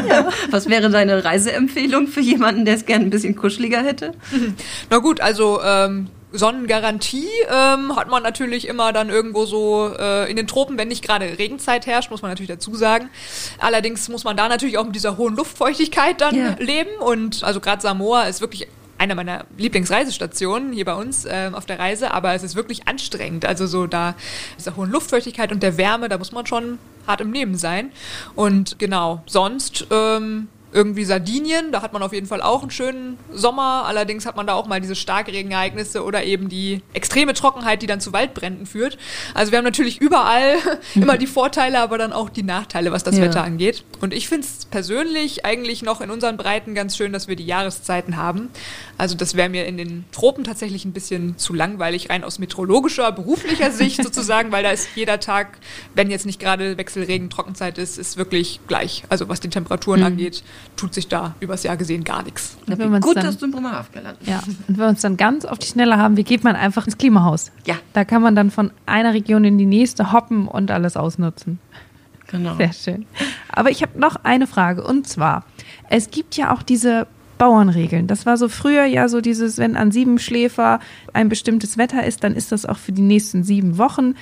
Ja. 0.08 0.30
Was 0.49 0.69
wäre 0.69 0.89
deine 0.89 1.23
Reiseempfehlung 1.23 2.08
für 2.08 2.21
jemanden, 2.21 2.65
der 2.65 2.75
es 2.75 2.86
gerne 2.86 3.06
ein 3.06 3.12
bisschen 3.12 3.36
kuscheliger 3.36 3.84
hätte? 3.84 4.13
Na 4.89 4.97
gut, 4.97 5.21
also 5.21 5.62
ähm, 5.63 6.08
Sonnengarantie 6.32 7.30
ähm, 7.50 7.96
hat 7.96 8.08
man 8.10 8.24
natürlich 8.24 8.67
immer 8.67 8.94
dann 8.94 9.10
irgendwo 9.10 9.46
so 9.46 9.94
äh, 9.98 10.30
in 10.30 10.36
den 10.36 10.48
Tropen, 10.48 10.78
wenn 10.78 10.88
nicht 10.88 11.04
gerade 11.04 11.38
Regenzeit 11.38 11.86
herrscht, 11.86 12.12
muss 12.12 12.22
man 12.22 12.32
natürlich 12.32 12.50
dazu 12.50 12.76
sagen. 12.76 13.10
Allerdings 13.60 14.08
muss 14.10 14.24
man 14.24 14.38
da 14.38 14.48
natürlich 14.48 14.78
auch 14.78 14.86
mit 14.86 14.96
dieser 14.96 15.17
hohen 15.17 15.36
Luftfeuchtigkeit 15.36 16.22
dann 16.22 16.36
yeah. 16.36 16.56
leben. 16.60 16.91
Und 17.00 17.44
also 17.44 17.60
gerade 17.60 17.82
Samoa 17.82 18.24
ist 18.24 18.41
wirklich 18.41 18.67
eine 18.98 19.15
meiner 19.15 19.46
Lieblingsreisestationen 19.58 20.74
hier 20.74 20.86
bei 20.86 20.94
uns 20.94 21.26
äh, 21.26 21.50
auf 21.54 21.65
der 21.65 21.80
Reise, 21.80 22.12
aber 22.12 22.34
es 22.36 22.44
ist 22.44 22.56
wirklich 22.56 22.88
anstrengend. 22.88 23.46
Also 23.46 23.65
so 23.65 23.88
da 23.88 24.13
dieser 24.60 24.76
hohen 24.76 24.91
Luftfeuchtigkeit 24.91 25.52
und 25.52 25.63
der 25.63 25.78
Wärme, 25.78 26.08
da 26.08 26.20
muss 26.20 26.32
man 26.32 26.46
schon 26.46 26.78
hart 27.08 27.20
im 27.20 27.34
Leben 27.34 27.58
sein. 27.58 27.91
Und 28.36 28.78
genau, 28.78 29.24
sonst 29.26 29.88
ähm, 29.89 30.50
irgendwie 30.73 31.03
Sardinien, 31.03 31.71
da 31.71 31.81
hat 31.81 31.91
man 31.93 32.01
auf 32.01 32.13
jeden 32.13 32.27
Fall 32.27 32.41
auch 32.41 32.62
einen 32.62 32.71
schönen 32.71 33.17
Sommer. 33.31 33.84
Allerdings 33.86 34.25
hat 34.25 34.36
man 34.36 34.47
da 34.47 34.53
auch 34.53 34.67
mal 34.67 34.79
diese 34.79 34.95
Starkregenereignisse 34.95 36.03
oder 36.03 36.23
eben 36.23 36.47
die 36.47 36.81
extreme 36.93 37.34
Trockenheit, 37.34 37.81
die 37.81 37.88
dann 37.88 37.99
zu 37.99 38.13
Waldbränden 38.13 38.65
führt. 38.65 38.97
Also 39.34 39.51
wir 39.51 39.57
haben 39.57 39.65
natürlich 39.65 39.99
überall 39.99 40.55
immer 40.95 41.17
die 41.17 41.27
Vorteile, 41.27 41.79
aber 41.79 41.97
dann 41.97 42.13
auch 42.13 42.29
die 42.29 42.43
Nachteile, 42.43 42.91
was 42.91 43.03
das 43.03 43.17
ja. 43.17 43.23
Wetter 43.23 43.43
angeht. 43.43 43.84
Und 43.99 44.13
ich 44.13 44.29
finde 44.29 44.47
es 44.47 44.65
persönlich 44.65 45.45
eigentlich 45.45 45.81
noch 45.81 45.99
in 45.99 46.10
unseren 46.10 46.38
Breiten 46.38 46.73
ganz 46.73 46.95
schön, 46.95 47.12
dass 47.12 47.27
wir 47.27 47.36
die 47.36 47.45
Jahreszeiten 47.45 48.15
haben. 48.15 48.49
Also 48.97 49.15
das 49.15 49.36
wäre 49.36 49.49
mir 49.49 49.65
in 49.65 49.77
den 49.77 50.05
Tropen 50.12 50.43
tatsächlich 50.43 50.86
ein 50.86 50.93
bisschen 50.93 51.38
zu 51.38 51.53
langweilig, 51.53 52.10
rein 52.10 52.23
aus 52.23 52.39
meteorologischer, 52.39 53.12
beruflicher 53.12 53.71
Sicht 53.71 54.01
sozusagen, 54.01 54.51
weil 54.51 54.63
da 54.63 54.71
ist 54.71 54.89
jeder 54.95 55.19
Tag, 55.19 55.57
wenn 55.95 56.10
jetzt 56.10 56.25
nicht 56.25 56.39
gerade 56.39 56.77
Wechselregen, 56.77 57.29
Trockenzeit 57.29 57.77
ist, 57.77 57.97
ist 57.97 58.15
wirklich 58.15 58.62
gleich. 58.67 59.03
Also 59.10 59.27
was 59.27 59.41
die 59.41 59.49
Temperaturen 59.49 59.99
mhm. 59.99 60.05
angeht 60.05 60.43
tut 60.76 60.93
sich 60.93 61.08
da 61.08 61.36
übers 61.39 61.63
Jahr 61.63 61.78
gesehen 61.78 62.04
gar 62.04 62.24
nichts. 62.24 62.58
Gut, 62.65 63.17
dann, 63.17 63.26
dass 63.26 63.38
du 63.38 63.45
in 63.45 63.52
Bremerhaven 63.52 63.93
gelandet 63.93 64.28
Ja, 64.28 64.41
und 64.45 64.58
wenn 64.67 64.78
wir 64.78 64.88
uns 64.88 65.02
dann 65.02 65.17
ganz 65.17 65.45
auf 65.45 65.60
die 65.60 65.67
Schnelle 65.67 65.97
haben, 65.97 66.17
wie 66.17 66.24
geht 66.24 66.43
man 66.43 66.56
einfach 66.56 66.86
ins 66.86 66.97
Klimahaus? 66.97 67.52
Ja. 67.65 67.76
Da 67.93 68.06
kann 68.06 68.21
man 68.21 68.36
dann 68.36 68.52
von 68.52 68.71
einer 68.86 69.13
Region 69.13 69.43
in 69.43 69.58
die 69.58 69.65
nächste 69.65 70.12
hoppen 70.12 70.47
und 70.47 70.71
alles 70.71 70.97
ausnutzen. 70.97 71.60
Genau. 72.28 72.56
Sehr 72.56 72.74
schön. 72.74 73.06
Aber 73.50 73.69
ich 73.69 73.82
habe 73.82 74.00
noch 74.00 74.15
eine 74.24 74.47
Frage 74.47 74.84
und 74.84 75.08
zwar, 75.08 75.43
es 75.89 76.10
gibt 76.10 76.38
ja 76.38 76.54
auch 76.54 76.63
diese 76.63 77.08
Bauernregeln. 77.38 78.08
Das 78.08 78.26
war 78.26 78.38
so 78.38 78.47
früher 78.47 78.86
ja 78.86 79.08
so 79.10 79.19
dieses, 79.19 79.58
wenn 79.58 79.76
an 79.76 79.91
sieben 79.91 80.19
Schläfer 80.19 80.80
ein 81.12 81.28
bestimmtes 81.28 81.78
Wetter 81.78 82.06
ist, 82.06 82.24
dann 82.24 82.36
ist 82.36 82.52
das 82.52 82.65
auch 82.65 82.78
für 82.78 82.91
die 82.91 83.02
nächsten 83.02 83.43
sieben 83.43 83.78
Wochen. 83.78 84.15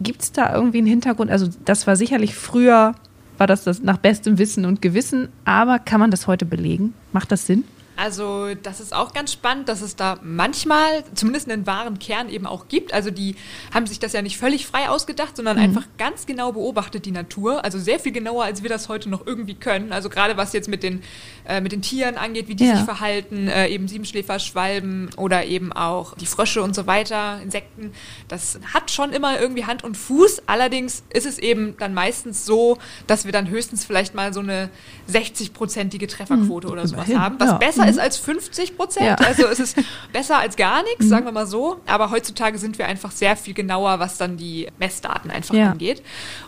Gibt 0.00 0.22
es 0.22 0.32
da 0.32 0.54
irgendwie 0.54 0.78
einen 0.78 0.86
Hintergrund? 0.86 1.30
Also 1.30 1.48
das 1.64 1.86
war 1.86 1.96
sicherlich 1.96 2.34
früher 2.34 2.94
war 3.38 3.46
das, 3.46 3.64
das 3.64 3.82
nach 3.82 3.98
bestem 3.98 4.38
Wissen 4.38 4.64
und 4.64 4.82
Gewissen. 4.82 5.28
Aber 5.44 5.78
kann 5.78 6.00
man 6.00 6.10
das 6.10 6.26
heute 6.26 6.44
belegen? 6.44 6.94
Macht 7.12 7.32
das 7.32 7.46
Sinn? 7.46 7.64
Also 7.98 8.54
das 8.54 8.78
ist 8.78 8.94
auch 8.94 9.12
ganz 9.12 9.32
spannend, 9.32 9.68
dass 9.68 9.82
es 9.82 9.96
da 9.96 10.20
manchmal 10.22 11.02
zumindest 11.14 11.50
einen 11.50 11.66
wahren 11.66 11.98
Kern 11.98 12.28
eben 12.28 12.46
auch 12.46 12.68
gibt. 12.68 12.94
Also 12.94 13.10
die 13.10 13.34
haben 13.74 13.88
sich 13.88 13.98
das 13.98 14.12
ja 14.12 14.22
nicht 14.22 14.38
völlig 14.38 14.68
frei 14.68 14.88
ausgedacht, 14.88 15.36
sondern 15.36 15.56
mhm. 15.56 15.64
einfach 15.64 15.82
ganz 15.98 16.24
genau 16.24 16.52
beobachtet 16.52 17.06
die 17.06 17.10
Natur. 17.10 17.64
Also 17.64 17.80
sehr 17.80 17.98
viel 17.98 18.12
genauer, 18.12 18.44
als 18.44 18.62
wir 18.62 18.70
das 18.70 18.88
heute 18.88 19.08
noch 19.08 19.26
irgendwie 19.26 19.54
können. 19.54 19.92
Also 19.92 20.10
gerade 20.10 20.36
was 20.36 20.52
jetzt 20.52 20.68
mit 20.68 20.84
den, 20.84 21.02
äh, 21.44 21.60
mit 21.60 21.72
den 21.72 21.82
Tieren 21.82 22.16
angeht, 22.16 22.46
wie 22.46 22.54
die 22.54 22.66
ja. 22.66 22.76
sich 22.76 22.84
verhalten, 22.84 23.48
äh, 23.48 23.66
eben 23.66 23.88
Siebenschläfer, 23.88 24.38
Schwalben 24.38 25.10
oder 25.16 25.46
eben 25.46 25.72
auch 25.72 26.14
die 26.14 26.26
Frösche 26.26 26.62
und 26.62 26.76
so 26.76 26.86
weiter, 26.86 27.40
Insekten. 27.42 27.90
Das 28.28 28.60
hat 28.72 28.92
schon 28.92 29.12
immer 29.12 29.40
irgendwie 29.40 29.64
Hand 29.64 29.82
und 29.82 29.96
Fuß. 29.96 30.42
Allerdings 30.46 31.02
ist 31.10 31.26
es 31.26 31.40
eben 31.40 31.76
dann 31.78 31.94
meistens 31.94 32.46
so, 32.46 32.78
dass 33.08 33.24
wir 33.24 33.32
dann 33.32 33.48
höchstens 33.48 33.84
vielleicht 33.84 34.14
mal 34.14 34.32
so 34.32 34.38
eine 34.38 34.70
60-prozentige 35.10 36.06
Trefferquote 36.06 36.68
mhm. 36.68 36.72
oder 36.72 36.86
sowas 36.86 37.08
Immerhin. 37.08 37.20
haben, 37.20 37.40
was 37.40 37.48
ja. 37.48 37.58
besser. 37.58 37.87
Ist 37.88 37.98
als 37.98 38.16
50 38.16 38.76
Prozent. 38.76 39.06
Ja. 39.06 39.14
Also 39.26 39.46
es 39.46 39.58
ist 39.58 39.76
besser 40.12 40.38
als 40.38 40.56
gar 40.56 40.82
nichts, 40.82 41.04
mhm. 41.04 41.08
sagen 41.08 41.24
wir 41.24 41.32
mal 41.32 41.46
so. 41.46 41.80
Aber 41.86 42.10
heutzutage 42.10 42.58
sind 42.58 42.78
wir 42.78 42.86
einfach 42.86 43.10
sehr 43.10 43.36
viel 43.36 43.54
genauer, 43.54 43.98
was 43.98 44.18
dann 44.18 44.36
die 44.36 44.68
Messdaten 44.78 45.30
einfach 45.30 45.54
ja. 45.54 45.70
angeht. 45.70 46.02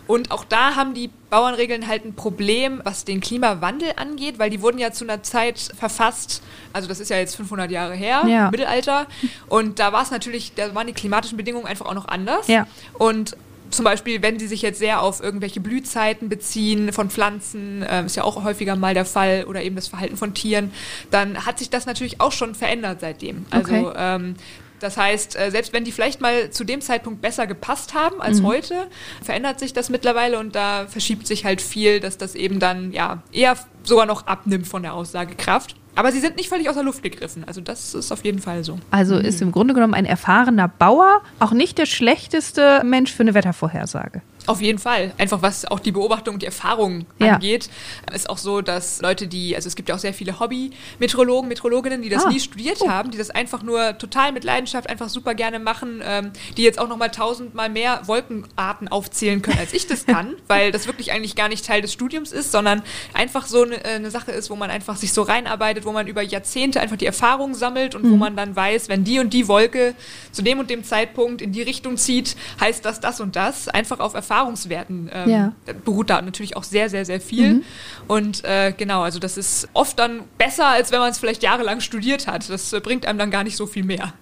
Und 0.07 0.31
auch 0.31 0.43
da 0.43 0.75
haben 0.75 0.93
die 0.93 1.09
Bauernregeln 1.29 1.87
halt 1.87 2.05
ein 2.05 2.13
Problem, 2.13 2.81
was 2.83 3.05
den 3.05 3.21
Klimawandel 3.21 3.93
angeht, 3.95 4.37
weil 4.37 4.49
die 4.49 4.61
wurden 4.61 4.77
ja 4.77 4.91
zu 4.91 5.05
einer 5.05 5.23
Zeit 5.23 5.59
verfasst, 5.77 6.41
also 6.73 6.87
das 6.87 6.99
ist 6.99 7.09
ja 7.09 7.17
jetzt 7.17 7.35
500 7.35 7.71
Jahre 7.71 7.95
her, 7.95 8.23
ja. 8.27 8.51
Mittelalter. 8.51 9.07
Und 9.47 9.79
da 9.79 9.93
war 9.93 10.03
es 10.03 10.11
natürlich, 10.11 10.53
da 10.55 10.75
waren 10.75 10.87
die 10.87 10.93
klimatischen 10.93 11.37
Bedingungen 11.37 11.65
einfach 11.65 11.85
auch 11.85 11.93
noch 11.93 12.07
anders. 12.07 12.47
Ja. 12.47 12.67
Und 12.93 13.37
zum 13.71 13.85
Beispiel, 13.85 14.21
wenn 14.21 14.39
sie 14.39 14.47
sich 14.47 14.61
jetzt 14.61 14.79
sehr 14.79 15.01
auf 15.01 15.21
irgendwelche 15.21 15.59
Blühzeiten 15.59 16.29
beziehen 16.29 16.93
von 16.93 17.09
Pflanzen, 17.09 17.81
äh, 17.83 18.05
ist 18.05 18.15
ja 18.15 18.23
auch 18.23 18.43
häufiger 18.43 18.75
mal 18.75 18.93
der 18.93 19.05
Fall, 19.05 19.45
oder 19.47 19.63
eben 19.63 19.75
das 19.75 19.87
Verhalten 19.87 20.17
von 20.17 20.33
Tieren, 20.33 20.71
dann 21.09 21.45
hat 21.45 21.59
sich 21.59 21.69
das 21.69 21.85
natürlich 21.85 22.21
auch 22.21 22.31
schon 22.31 22.55
verändert 22.55 22.99
seitdem. 23.01 23.45
Also 23.49 23.73
okay. 23.73 23.93
ähm, 23.97 24.35
das 24.81 24.97
heißt, 24.97 25.37
äh, 25.37 25.51
selbst 25.51 25.73
wenn 25.73 25.83
die 25.83 25.91
vielleicht 25.91 26.21
mal 26.21 26.49
zu 26.49 26.63
dem 26.63 26.81
Zeitpunkt 26.81 27.21
besser 27.21 27.45
gepasst 27.45 27.93
haben 27.93 28.19
als 28.19 28.41
mhm. 28.41 28.47
heute, 28.47 28.87
verändert 29.21 29.59
sich 29.59 29.73
das 29.73 29.89
mittlerweile 29.89 30.39
und 30.39 30.55
da 30.55 30.87
verschiebt 30.87 31.27
sich 31.27 31.45
halt 31.45 31.61
viel, 31.61 31.99
dass 31.99 32.17
das 32.17 32.35
eben 32.35 32.59
dann 32.59 32.91
ja 32.91 33.21
eher 33.31 33.55
sogar 33.83 34.05
noch 34.07 34.25
abnimmt 34.25 34.67
von 34.67 34.81
der 34.81 34.93
Aussagekraft. 34.93 35.75
Aber 35.95 36.11
sie 36.11 36.19
sind 36.19 36.37
nicht 36.37 36.49
völlig 36.49 36.69
aus 36.69 36.75
der 36.75 36.83
Luft 36.83 37.03
gegriffen. 37.03 37.43
Also 37.45 37.61
das 37.61 37.93
ist 37.93 38.11
auf 38.11 38.23
jeden 38.23 38.39
Fall 38.39 38.63
so. 38.63 38.79
Also 38.91 39.17
ist 39.17 39.41
im 39.41 39.51
Grunde 39.51 39.73
genommen 39.73 39.93
ein 39.93 40.05
erfahrener 40.05 40.67
Bauer 40.67 41.21
auch 41.39 41.51
nicht 41.51 41.77
der 41.77 41.85
schlechteste 41.85 42.81
Mensch 42.83 43.11
für 43.11 43.23
eine 43.23 43.33
Wettervorhersage. 43.33 44.21
Auf 44.47 44.59
jeden 44.61 44.79
Fall. 44.79 45.13
Einfach 45.17 45.41
was 45.41 45.65
auch 45.65 45.79
die 45.79 45.91
Beobachtung, 45.91 46.39
die 46.39 46.45
Erfahrung 46.47 47.05
Ja. 47.19 47.33
angeht, 47.35 47.69
ist 48.13 48.29
auch 48.29 48.37
so, 48.37 48.61
dass 48.61 49.01
Leute, 49.01 49.27
die, 49.27 49.55
also 49.55 49.67
es 49.67 49.75
gibt 49.75 49.89
ja 49.89 49.95
auch 49.95 49.99
sehr 49.99 50.13
viele 50.13 50.39
Hobby-Meteorologen, 50.39 51.47
Meteorologinnen, 51.47 52.01
die 52.01 52.09
das 52.09 52.25
Ah. 52.25 52.29
nie 52.29 52.39
studiert 52.39 52.81
haben, 52.87 53.11
die 53.11 53.17
das 53.17 53.29
einfach 53.29 53.61
nur 53.63 53.97
total 53.97 54.31
mit 54.31 54.43
Leidenschaft 54.43 54.89
einfach 54.89 55.09
super 55.09 55.33
gerne 55.35 55.59
machen, 55.59 56.01
ähm, 56.03 56.31
die 56.57 56.63
jetzt 56.63 56.79
auch 56.79 56.87
nochmal 56.87 57.11
tausendmal 57.11 57.69
mehr 57.69 58.01
Wolkenarten 58.07 58.87
aufzählen 58.87 59.41
können, 59.41 59.59
als 59.59 59.73
ich 59.73 59.87
das 59.87 60.05
kann, 60.05 60.35
weil 60.47 60.71
das 60.71 60.87
wirklich 60.87 61.11
eigentlich 61.11 61.35
gar 61.35 61.47
nicht 61.49 61.65
Teil 61.65 61.81
des 61.81 61.93
Studiums 61.93 62.31
ist, 62.31 62.51
sondern 62.51 62.81
einfach 63.13 63.45
so 63.45 63.63
eine, 63.63 63.83
äh, 63.83 63.89
eine 63.95 64.11
Sache 64.11 64.31
ist, 64.31 64.49
wo 64.49 64.55
man 64.55 64.69
einfach 64.71 64.95
sich 64.95 65.13
so 65.13 65.21
reinarbeitet, 65.21 65.85
wo 65.85 65.91
man 65.91 66.07
über 66.07 66.21
Jahrzehnte 66.21 66.79
einfach 66.81 66.97
die 66.97 67.05
Erfahrung 67.05 67.53
sammelt 67.53 67.95
und 67.95 68.09
wo 68.09 68.15
man 68.15 68.35
dann 68.35 68.55
weiß, 68.55 68.89
wenn 68.89 69.03
die 69.03 69.19
und 69.19 69.33
die 69.33 69.47
Wolke 69.47 69.93
zu 70.31 70.41
dem 70.41 70.59
und 70.59 70.69
dem 70.69 70.83
Zeitpunkt 70.83 71.41
in 71.41 71.51
die 71.51 71.61
Richtung 71.61 71.97
zieht, 71.97 72.35
heißt 72.59 72.83
das 72.85 72.99
das 72.99 73.19
und 73.19 73.35
das. 73.35 73.67
Einfach 73.67 73.99
auf 73.99 74.13
Erfahrungswerten 74.41 75.09
ähm, 75.13 75.29
Ja. 75.29 75.53
beruht 75.85 76.09
da 76.09 76.21
natürlich 76.21 76.57
auch 76.57 76.63
sehr, 76.63 76.89
sehr, 76.89 77.05
sehr 77.05 77.21
viel. 77.21 77.63
Und 78.07 78.43
äh, 78.43 78.73
genau, 78.75 79.01
also 79.01 79.19
das 79.19 79.37
ist 79.37 79.69
oft 79.73 79.99
dann 79.99 80.21
besser, 80.37 80.67
als 80.67 80.91
wenn 80.91 80.99
man 80.99 81.11
es 81.11 81.19
vielleicht 81.19 81.43
jahrelang 81.43 81.79
studiert 81.79 82.27
hat. 82.27 82.49
Das 82.49 82.73
äh, 82.73 82.79
bringt 82.79 83.05
einem 83.05 83.19
dann 83.19 83.31
gar 83.31 83.43
nicht 83.43 83.55
so 83.57 83.67
viel 83.67 83.83
mehr. 83.83 84.13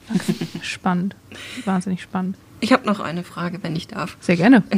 Spannend. 0.62 1.16
Wahnsinnig 1.66 2.02
spannend. 2.02 2.36
Ich 2.62 2.74
habe 2.74 2.86
noch 2.86 3.00
eine 3.00 3.24
Frage, 3.24 3.60
wenn 3.62 3.76
ich 3.76 3.88
darf. 3.88 4.18
Sehr 4.20 4.36
gerne. 4.36 4.64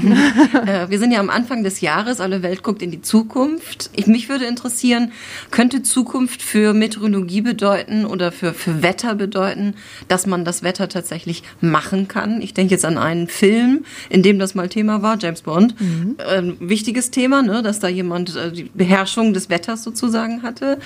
Äh, 0.65 0.89
wir 0.89 0.99
sind 0.99 1.11
ja 1.11 1.19
am 1.19 1.29
Anfang 1.29 1.63
des 1.63 1.81
Jahres, 1.81 2.19
alle 2.19 2.43
Welt 2.43 2.61
guckt 2.61 2.81
in 2.81 2.91
die 2.91 3.01
Zukunft. 3.01 3.89
Ich, 3.95 4.05
mich 4.05 4.29
würde 4.29 4.45
interessieren, 4.45 5.11
könnte 5.49 5.81
Zukunft 5.81 6.41
für 6.41 6.73
Meteorologie 6.73 7.41
bedeuten 7.41 8.05
oder 8.05 8.31
für, 8.31 8.53
für 8.53 8.83
Wetter 8.83 9.15
bedeuten, 9.15 9.75
dass 10.07 10.27
man 10.27 10.45
das 10.45 10.61
Wetter 10.61 10.89
tatsächlich 10.89 11.43
machen 11.61 12.07
kann? 12.07 12.41
Ich 12.41 12.53
denke 12.53 12.71
jetzt 12.71 12.85
an 12.85 12.97
einen 12.97 13.27
Film, 13.27 13.85
in 14.09 14.21
dem 14.23 14.39
das 14.39 14.55
mal 14.55 14.69
Thema 14.69 15.01
war, 15.01 15.17
James 15.19 15.41
Bond. 15.41 15.75
Ähm, 15.79 16.57
wichtiges 16.59 17.11
Thema, 17.11 17.41
ne, 17.41 17.63
dass 17.63 17.79
da 17.79 17.87
jemand 17.87 18.35
äh, 18.35 18.51
die 18.51 18.63
Beherrschung 18.63 19.33
des 19.33 19.49
Wetters 19.49 19.83
sozusagen 19.83 20.43
hatte. 20.43 20.79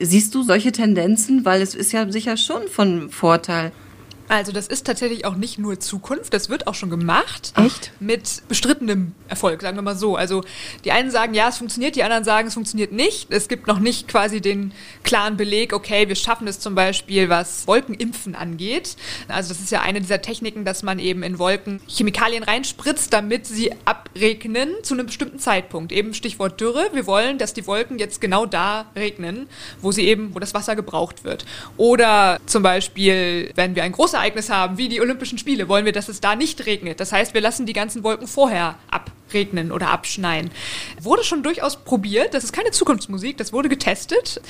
Siehst 0.00 0.34
du 0.34 0.42
solche 0.42 0.72
Tendenzen? 0.72 1.44
Weil 1.44 1.62
es 1.62 1.74
ist 1.74 1.92
ja 1.92 2.10
sicher 2.10 2.36
schon 2.36 2.66
von 2.68 3.10
Vorteil. 3.10 3.70
Also 4.30 4.52
das 4.52 4.68
ist 4.68 4.86
tatsächlich 4.86 5.24
auch 5.24 5.34
nicht 5.34 5.58
nur 5.58 5.80
Zukunft, 5.80 6.32
das 6.32 6.48
wird 6.48 6.68
auch 6.68 6.76
schon 6.76 6.88
gemacht. 6.88 7.52
Echt? 7.56 7.90
Mit 7.98 8.42
bestrittenem 8.46 9.12
Erfolg, 9.26 9.60
sagen 9.60 9.76
wir 9.76 9.82
mal 9.82 9.96
so. 9.96 10.14
Also 10.14 10.44
die 10.84 10.92
einen 10.92 11.10
sagen, 11.10 11.34
ja, 11.34 11.48
es 11.48 11.58
funktioniert, 11.58 11.96
die 11.96 12.04
anderen 12.04 12.22
sagen, 12.22 12.46
es 12.46 12.54
funktioniert 12.54 12.92
nicht. 12.92 13.26
Es 13.32 13.48
gibt 13.48 13.66
noch 13.66 13.80
nicht 13.80 14.06
quasi 14.06 14.40
den 14.40 14.70
klaren 15.02 15.36
Beleg, 15.36 15.72
okay, 15.72 16.06
wir 16.06 16.14
schaffen 16.14 16.46
es 16.46 16.60
zum 16.60 16.76
Beispiel, 16.76 17.28
was 17.28 17.66
Wolkenimpfen 17.66 18.36
angeht. 18.36 18.94
Also 19.26 19.48
das 19.48 19.58
ist 19.58 19.72
ja 19.72 19.80
eine 19.80 20.00
dieser 20.00 20.22
Techniken, 20.22 20.64
dass 20.64 20.84
man 20.84 21.00
eben 21.00 21.24
in 21.24 21.40
Wolken 21.40 21.80
Chemikalien 21.88 22.44
reinspritzt, 22.44 23.12
damit 23.12 23.48
sie 23.48 23.72
abregnen 23.84 24.70
zu 24.84 24.94
einem 24.94 25.06
bestimmten 25.06 25.40
Zeitpunkt. 25.40 25.90
Eben 25.90 26.14
Stichwort 26.14 26.60
Dürre. 26.60 26.90
Wir 26.92 27.08
wollen, 27.08 27.38
dass 27.38 27.52
die 27.52 27.66
Wolken 27.66 27.98
jetzt 27.98 28.20
genau 28.20 28.46
da 28.46 28.86
regnen, 28.94 29.48
wo 29.80 29.90
sie 29.90 30.06
eben, 30.06 30.36
wo 30.36 30.38
das 30.38 30.54
Wasser 30.54 30.76
gebraucht 30.76 31.24
wird. 31.24 31.44
Oder 31.76 32.38
zum 32.46 32.62
Beispiel, 32.62 33.50
wenn 33.56 33.74
wir 33.74 33.82
ein 33.82 33.90
großes 33.90 34.19
Ereignis 34.20 34.50
haben, 34.50 34.76
wie 34.76 34.88
die 34.88 35.00
Olympischen 35.00 35.38
Spiele, 35.38 35.68
wollen 35.68 35.86
wir, 35.86 35.92
dass 35.92 36.08
es 36.08 36.20
da 36.20 36.36
nicht 36.36 36.66
regnet. 36.66 37.00
Das 37.00 37.10
heißt, 37.10 37.32
wir 37.32 37.40
lassen 37.40 37.64
die 37.64 37.72
ganzen 37.72 38.04
Wolken 38.04 38.26
vorher 38.26 38.76
abregnen 39.30 39.70
oder 39.72 39.88
abschneien. 39.90 40.50
Wurde 41.00 41.22
schon 41.24 41.42
durchaus 41.42 41.76
probiert. 41.76 42.34
Das 42.34 42.44
ist 42.44 42.52
keine 42.52 42.72
Zukunftsmusik, 42.72 43.36
das 43.36 43.52
wurde 43.52 43.68
getestet. 43.68 44.40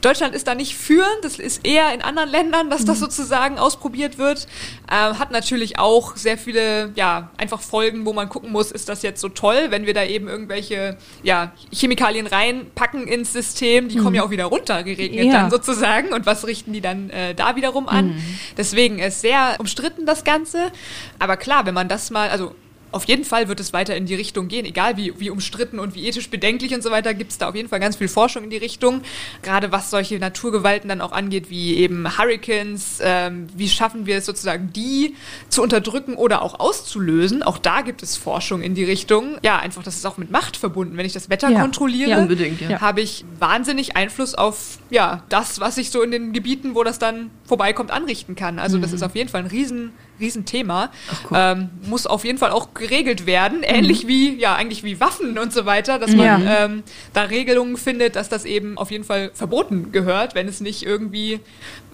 Deutschland 0.00 0.34
ist 0.34 0.46
da 0.46 0.54
nicht 0.54 0.76
führend, 0.76 1.22
das 1.22 1.38
ist 1.38 1.66
eher 1.66 1.92
in 1.92 2.00
anderen 2.02 2.30
Ländern, 2.30 2.70
dass 2.70 2.84
das 2.84 2.98
sozusagen 2.98 3.58
ausprobiert 3.58 4.16
wird. 4.18 4.46
Ähm, 4.90 5.18
hat 5.18 5.30
natürlich 5.30 5.78
auch 5.78 6.16
sehr 6.16 6.38
viele, 6.38 6.92
ja, 6.94 7.30
einfach 7.36 7.60
Folgen, 7.60 8.06
wo 8.06 8.12
man 8.12 8.28
gucken 8.28 8.50
muss, 8.50 8.72
ist 8.72 8.88
das 8.88 9.02
jetzt 9.02 9.20
so 9.20 9.28
toll, 9.28 9.66
wenn 9.68 9.86
wir 9.86 9.94
da 9.94 10.04
eben 10.04 10.28
irgendwelche, 10.28 10.96
ja, 11.22 11.52
Chemikalien 11.72 12.26
reinpacken 12.26 13.06
ins 13.06 13.32
System, 13.32 13.88
die 13.88 13.96
kommen 13.98 14.14
ja 14.16 14.22
auch 14.24 14.30
wieder 14.30 14.46
runter, 14.46 14.82
geregnet 14.82 15.26
Ja. 15.26 15.32
dann 15.32 15.50
sozusagen. 15.50 16.12
Und 16.12 16.24
was 16.26 16.46
richten 16.46 16.72
die 16.72 16.80
dann 16.80 17.10
äh, 17.10 17.34
da 17.34 17.56
wiederum 17.56 17.88
an? 17.88 18.20
Deswegen 18.56 18.98
ist 18.98 19.20
sehr 19.20 19.56
umstritten 19.58 20.06
das 20.06 20.24
Ganze. 20.24 20.72
Aber 21.18 21.36
klar, 21.36 21.66
wenn 21.66 21.74
man 21.74 21.88
das 21.88 22.10
mal, 22.10 22.30
also 22.30 22.54
auf 22.92 23.04
jeden 23.04 23.24
Fall 23.24 23.48
wird 23.48 23.60
es 23.60 23.72
weiter 23.72 23.96
in 23.96 24.06
die 24.06 24.14
Richtung 24.14 24.48
gehen, 24.48 24.64
egal 24.66 24.96
wie, 24.96 25.12
wie 25.20 25.30
umstritten 25.30 25.78
und 25.78 25.94
wie 25.94 26.06
ethisch 26.06 26.28
bedenklich 26.30 26.74
und 26.74 26.82
so 26.82 26.90
weiter, 26.90 27.14
gibt 27.14 27.30
es 27.32 27.38
da 27.38 27.48
auf 27.48 27.54
jeden 27.54 27.68
Fall 27.68 27.80
ganz 27.80 27.96
viel 27.96 28.08
Forschung 28.08 28.44
in 28.44 28.50
die 28.50 28.56
Richtung. 28.56 29.02
Gerade 29.42 29.72
was 29.72 29.90
solche 29.90 30.18
Naturgewalten 30.18 30.88
dann 30.88 31.00
auch 31.00 31.12
angeht, 31.12 31.50
wie 31.50 31.76
eben 31.76 32.18
Hurricanes, 32.18 32.98
ähm, 33.02 33.46
wie 33.56 33.68
schaffen 33.68 34.06
wir 34.06 34.16
es 34.16 34.26
sozusagen, 34.26 34.72
die 34.72 35.14
zu 35.48 35.62
unterdrücken 35.62 36.14
oder 36.14 36.42
auch 36.42 36.58
auszulösen. 36.60 37.42
Auch 37.42 37.58
da 37.58 37.82
gibt 37.82 38.02
es 38.02 38.16
Forschung 38.16 38.62
in 38.62 38.74
die 38.74 38.84
Richtung. 38.84 39.38
Ja, 39.42 39.58
einfach, 39.58 39.82
das 39.82 39.96
ist 39.96 40.06
auch 40.06 40.16
mit 40.16 40.30
Macht 40.30 40.56
verbunden. 40.56 40.96
Wenn 40.96 41.06
ich 41.06 41.12
das 41.12 41.30
Wetter 41.30 41.50
Ja. 41.50 41.60
kontrolliere, 41.60 42.10
Ja, 42.10 42.18
unbedingt, 42.18 42.60
ja. 42.60 42.80
habe 42.80 43.00
ich 43.00 43.24
wahnsinnig 43.38 43.96
Einfluss 43.96 44.34
auf 44.34 44.78
ja, 44.90 45.22
das, 45.28 45.60
was 45.60 45.78
ich 45.78 45.90
so 45.90 46.02
in 46.02 46.10
den 46.10 46.32
Gebieten, 46.32 46.74
wo 46.74 46.82
das 46.84 46.98
dann 46.98 47.30
vorbeikommt, 47.44 47.90
anrichten 47.90 48.34
kann. 48.34 48.58
Also 48.58 48.78
das 48.78 48.92
ist 48.92 49.02
auf 49.02 49.14
jeden 49.14 49.28
Fall 49.28 49.42
ein 49.42 49.46
riesen, 49.46 49.92
riesen 50.20 50.44
Thema. 50.44 50.90
cool. 51.30 51.36
ähm, 51.40 51.70
muss 51.86 52.06
auf 52.06 52.24
jeden 52.24 52.38
Fall 52.38 52.50
auch 52.50 52.74
geregelt 52.74 53.26
werden, 53.26 53.62
ähnlich 53.62 54.06
wie, 54.06 54.34
ja, 54.38 54.54
eigentlich 54.54 54.82
wie 54.84 55.00
Waffen 55.00 55.38
und 55.38 55.52
so 55.52 55.66
weiter, 55.66 55.98
dass 55.98 56.10
man 56.14 56.44
Ja. 56.44 56.64
ähm, 56.64 56.82
da 57.12 57.22
Regelungen 57.22 57.76
findet, 57.76 58.16
dass 58.16 58.28
das 58.28 58.44
eben 58.44 58.78
auf 58.78 58.90
jeden 58.90 59.04
Fall 59.04 59.30
verboten 59.34 59.92
gehört, 59.92 60.34
wenn 60.34 60.46
es 60.48 60.60
nicht 60.60 60.84
irgendwie, 60.84 61.40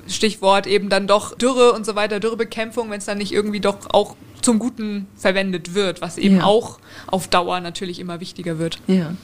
Stichwort 0.09 0.69
eben 0.69 0.89
dann 0.89 1.09
doch 1.09 1.37
Dürre 1.37 1.73
und 1.73 1.85
so 1.85 1.97
weiter, 1.97 2.21
Dürrebekämpfung, 2.21 2.91
wenn 2.91 2.99
es 2.99 3.07
dann 3.07 3.19
nicht 3.19 3.33
irgendwie 3.33 3.59
doch 3.59 3.79
auch 3.93 4.15
zum 4.41 4.61
Guten 4.61 5.09
verwendet 5.17 5.75
wird, 5.75 6.01
was 6.01 6.17
eben 6.17 6.37
Ja. 6.37 6.45
auch 6.45 6.79
auf 7.09 7.27
Dauer 7.27 7.59
natürlich 7.61 7.99
immer 7.99 8.21
wichtiger 8.21 8.59
wird. 8.61 8.79
Ja. 8.87 9.15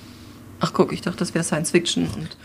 Ach 0.58 0.72
guck, 0.72 0.92
ich 0.92 1.00
dachte, 1.00 1.18
das 1.18 1.34
wäre 1.34 1.44
Science 1.44 1.70
Fiction. 1.70 2.08
Und 2.14 2.36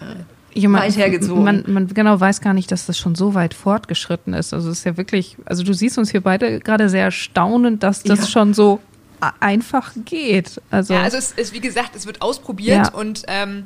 Ich 0.00 0.35
Weit 0.64 0.96
hergezogen. 0.96 1.44
Man, 1.44 1.64
man 1.66 1.86
genau 1.88 2.18
weiß 2.18 2.40
gar 2.40 2.54
nicht, 2.54 2.70
dass 2.72 2.86
das 2.86 2.98
schon 2.98 3.14
so 3.14 3.34
weit 3.34 3.54
fortgeschritten 3.54 4.34
ist. 4.34 4.52
Also 4.54 4.70
es 4.70 4.78
ist 4.78 4.84
ja 4.84 4.96
wirklich, 4.96 5.36
also 5.44 5.62
du 5.62 5.72
siehst 5.74 5.98
uns 5.98 6.10
hier 6.10 6.20
beide 6.20 6.60
gerade 6.60 6.88
sehr 6.88 7.10
staunend, 7.10 7.82
dass 7.82 8.02
das 8.02 8.20
Ja. 8.20 8.26
schon 8.26 8.54
so 8.54 8.80
einfach 9.40 9.92
geht. 10.04 10.60
Also, 10.70 10.94
Ja, 10.94 11.02
also 11.02 11.16
es 11.16 11.32
ist, 11.32 11.52
wie 11.54 11.60
gesagt, 11.60 11.96
es 11.96 12.06
wird 12.06 12.22
ausprobiert 12.22 12.88
Ja. 12.88 12.94
und 12.94 13.22
ähm, 13.28 13.64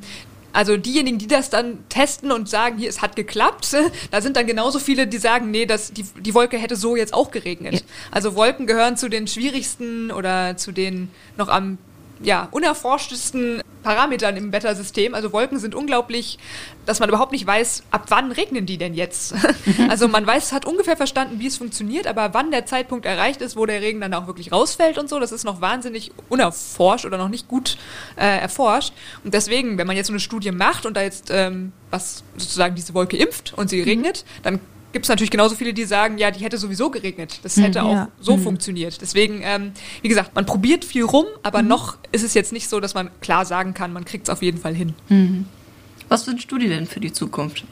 also 0.53 0.75
diejenigen, 0.75 1.17
die 1.17 1.27
das 1.27 1.49
dann 1.49 1.77
testen 1.87 2.31
und 2.31 2.49
sagen, 2.49 2.77
hier, 2.77 2.89
es 2.89 3.01
hat 3.01 3.15
geklappt, 3.15 3.73
da 4.11 4.21
sind 4.21 4.35
dann 4.37 4.47
genauso 4.47 4.79
viele, 4.79 5.07
die 5.07 5.17
sagen, 5.17 5.51
nee, 5.51 5.65
das, 5.65 5.93
die, 5.93 6.03
die 6.19 6.33
Wolke 6.33 6.57
hätte 6.57 6.75
so 6.75 6.95
jetzt 6.95 7.13
auch 7.13 7.31
geregnet. 7.31 7.73
Ja. 7.73 7.79
Also 8.11 8.35
Wolken 8.35 8.67
gehören 8.67 8.97
zu 8.97 9.09
den 9.09 9.27
schwierigsten 9.27 10.11
oder 10.11 10.57
zu 10.57 10.71
den 10.71 11.09
noch 11.37 11.47
am 11.47 11.77
ja, 12.23 12.47
unerforschtesten 12.51 13.61
Parametern 13.83 14.37
im 14.37 14.51
Wettersystem. 14.51 15.15
Also 15.15 15.33
Wolken 15.33 15.59
sind 15.59 15.75
unglaublich, 15.75 16.37
dass 16.85 16.99
man 16.99 17.09
überhaupt 17.09 17.31
nicht 17.31 17.45
weiß, 17.45 17.83
ab 17.91 18.05
wann 18.09 18.31
regnen 18.31 18.65
die 18.65 18.77
denn 18.77 18.93
jetzt. 18.93 19.33
also 19.89 20.07
man 20.07 20.25
weiß, 20.25 20.53
hat 20.53 20.65
ungefähr 20.65 20.97
verstanden, 20.97 21.39
wie 21.39 21.47
es 21.47 21.57
funktioniert, 21.57 22.07
aber 22.07 22.33
wann 22.33 22.51
der 22.51 22.65
Zeitpunkt 22.65 23.05
erreicht 23.05 23.41
ist, 23.41 23.55
wo 23.55 23.65
der 23.65 23.81
Regen 23.81 24.01
dann 24.01 24.13
auch 24.13 24.27
wirklich 24.27 24.51
rausfällt 24.51 24.97
und 24.97 25.09
so, 25.09 25.19
das 25.19 25.31
ist 25.31 25.43
noch 25.43 25.61
wahnsinnig 25.61 26.11
unerforscht 26.29 27.05
oder 27.05 27.17
noch 27.17 27.29
nicht 27.29 27.47
gut 27.47 27.77
äh, 28.17 28.39
erforscht. 28.39 28.93
Und 29.23 29.33
deswegen, 29.33 29.77
wenn 29.77 29.87
man 29.87 29.95
jetzt 29.95 30.07
so 30.07 30.13
eine 30.13 30.19
Studie 30.19 30.51
macht 30.51 30.85
und 30.85 30.95
da 30.95 31.01
jetzt 31.01 31.29
ähm, 31.31 31.71
was 31.89 32.23
sozusagen 32.37 32.75
diese 32.75 32.93
Wolke 32.93 33.17
impft 33.17 33.53
und 33.55 33.69
sie 33.69 33.81
regnet, 33.81 34.25
dann 34.43 34.59
gibt 34.91 35.05
es 35.05 35.09
natürlich 35.09 35.31
genauso 35.31 35.55
viele, 35.55 35.73
die 35.73 35.85
sagen, 35.85 36.17
ja, 36.17 36.31
die 36.31 36.43
hätte 36.43 36.57
sowieso 36.57 36.89
geregnet. 36.89 37.39
Das 37.43 37.57
hätte 37.57 37.83
auch 37.83 37.93
ja. 37.93 38.07
so 38.19 38.37
funktioniert. 38.37 39.01
Deswegen, 39.01 39.41
ähm, 39.43 39.71
wie 40.01 40.09
gesagt, 40.09 40.35
man 40.35 40.45
probiert 40.45 40.85
viel 40.85 41.03
rum, 41.03 41.25
aber 41.43 41.61
noch 41.61 41.97
ist 42.11 42.23
es 42.23 42.33
jetzt 42.33 42.51
nicht 42.51 42.69
so, 42.69 42.79
dass 42.79 42.93
man 42.93 43.09
klar 43.21 43.45
sagen 43.45 43.73
kann, 43.73 43.93
man 43.93 44.05
kriegt 44.05 44.27
es 44.27 44.29
auf 44.29 44.41
jeden 44.41 44.57
Fall 44.57 44.75
hin. 44.75 44.93
was 46.09 46.27
wünschst 46.27 46.51
du 46.51 46.57
dir 46.57 46.69
denn 46.69 46.87
für 46.87 46.99
die 46.99 47.13
Zukunft? 47.13 47.63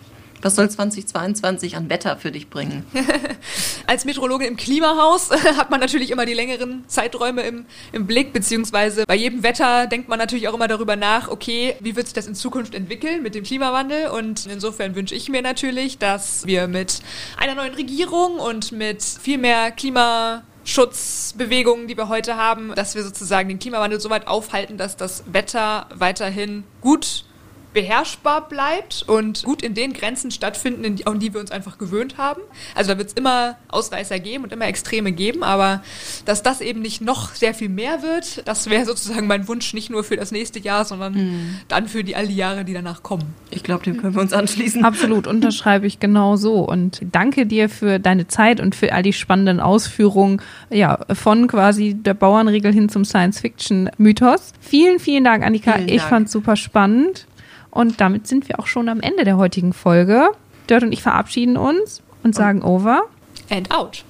Was 0.41 0.55
soll 0.55 0.69
2022 0.69 1.75
an 1.75 1.89
Wetter 1.89 2.17
für 2.17 2.31
dich 2.31 2.49
bringen? 2.49 2.85
Als 3.87 4.05
Meteorologin 4.05 4.47
im 4.47 4.55
Klimahaus 4.55 5.31
hat 5.57 5.69
man 5.69 5.79
natürlich 5.79 6.11
immer 6.11 6.25
die 6.25 6.33
längeren 6.33 6.85
Zeiträume 6.87 7.41
im, 7.41 7.65
im 7.91 8.07
Blick, 8.07 8.31
beziehungsweise 8.31 9.03
bei 9.05 9.15
jedem 9.15 9.43
Wetter 9.43 9.87
denkt 9.87 10.07
man 10.07 10.17
natürlich 10.17 10.47
auch 10.47 10.53
immer 10.53 10.67
darüber 10.67 10.95
nach, 10.95 11.27
okay, 11.27 11.75
wie 11.81 11.95
wird 11.95 12.07
sich 12.07 12.13
das 12.13 12.27
in 12.27 12.35
Zukunft 12.35 12.73
entwickeln 12.73 13.21
mit 13.21 13.35
dem 13.35 13.43
Klimawandel? 13.43 14.09
Und 14.09 14.45
insofern 14.45 14.95
wünsche 14.95 15.15
ich 15.15 15.27
mir 15.29 15.41
natürlich, 15.41 15.97
dass 15.97 16.45
wir 16.45 16.67
mit 16.67 17.01
einer 17.37 17.55
neuen 17.55 17.73
Regierung 17.73 18.39
und 18.39 18.71
mit 18.71 19.03
viel 19.03 19.37
mehr 19.37 19.71
Klima 19.71 20.43
Schutzbewegungen, 20.63 21.87
die 21.87 21.97
wir 21.97 22.09
heute 22.09 22.35
haben, 22.35 22.73
dass 22.75 22.95
wir 22.95 23.03
sozusagen 23.03 23.49
den 23.49 23.59
Klimawandel 23.59 23.99
so 23.99 24.09
weit 24.09 24.27
aufhalten, 24.27 24.77
dass 24.77 24.95
das 24.95 25.23
Wetter 25.25 25.87
weiterhin 25.93 26.63
gut 26.81 27.25
beherrschbar 27.73 28.49
bleibt 28.49 29.03
und 29.07 29.43
gut 29.43 29.61
in 29.61 29.73
den 29.73 29.93
Grenzen 29.93 30.31
stattfinden, 30.31 30.83
in 30.83 30.95
die, 30.95 31.07
an 31.07 31.19
die 31.19 31.33
wir 31.33 31.39
uns 31.39 31.51
einfach 31.51 31.77
gewöhnt 31.77 32.17
haben. 32.17 32.41
Also 32.75 32.91
da 32.91 32.97
wird 32.97 33.09
es 33.09 33.13
immer 33.13 33.57
Ausreißer 33.67 34.19
geben 34.19 34.43
und 34.43 34.51
immer 34.51 34.65
Extreme 34.65 35.11
geben, 35.11 35.43
aber 35.43 35.83
dass 36.25 36.41
das 36.41 36.61
eben 36.61 36.81
nicht 36.81 37.01
noch 37.01 37.35
sehr 37.35 37.53
viel 37.53 37.69
mehr 37.69 38.01
wird, 38.01 38.47
das 38.47 38.69
wäre 38.69 38.85
sozusagen 38.85 39.27
mein 39.27 39.47
Wunsch 39.47 39.73
nicht 39.73 39.89
nur 39.89 40.03
für 40.03 40.15
das 40.15 40.31
nächste 40.31 40.59
Jahr, 40.59 40.85
sondern 40.85 41.13
hm. 41.15 41.55
dann 41.67 41.87
für 41.87 42.03
die 42.03 42.15
all 42.15 42.27
die 42.27 42.35
Jahre, 42.35 42.65
die 42.65 42.73
danach 42.73 43.03
kommen. 43.03 43.33
Ich 43.51 43.63
glaube, 43.63 43.83
dem 43.83 43.97
können 43.97 44.15
wir 44.15 44.21
uns 44.21 44.33
anschließen. 44.33 44.83
Absolut, 44.83 45.27
unterschreibe 45.27 45.85
ich 45.85 45.99
genau 45.99 46.35
so. 46.35 46.67
Und 46.67 47.01
danke 47.11 47.45
dir 47.45 47.69
für 47.69 47.99
deine 47.99 48.27
Zeit 48.27 48.59
und 48.59 48.75
für 48.75 48.93
all 48.93 49.03
die 49.03 49.13
spannenden 49.13 49.59
Ausführungen, 49.59 50.41
ja, 50.69 50.99
von 51.13 51.47
quasi 51.47 51.93
der 51.93 52.13
Bauernregel 52.13 52.73
hin 52.73 52.89
zum 52.89 53.05
Science-Fiction-Mythos. 53.05 54.53
Vielen, 54.59 54.99
vielen 54.99 55.23
Dank, 55.23 55.43
Annika. 55.43 55.73
Vielen 55.73 55.87
Dank. 55.87 55.97
Ich 55.97 56.03
fand 56.03 56.27
es 56.27 56.31
super 56.31 56.55
spannend. 56.55 57.27
Und 57.71 58.01
damit 58.01 58.27
sind 58.27 58.47
wir 58.47 58.59
auch 58.59 58.67
schon 58.67 58.89
am 58.89 58.99
Ende 58.99 59.23
der 59.23 59.37
heutigen 59.37 59.73
Folge. 59.73 60.29
Dirt 60.69 60.83
und 60.83 60.91
ich 60.91 61.01
verabschieden 61.01 61.57
uns 61.57 62.01
und 62.23 62.35
sagen 62.35 62.61
over. 62.61 63.03
And 63.49 63.71
out. 63.71 64.03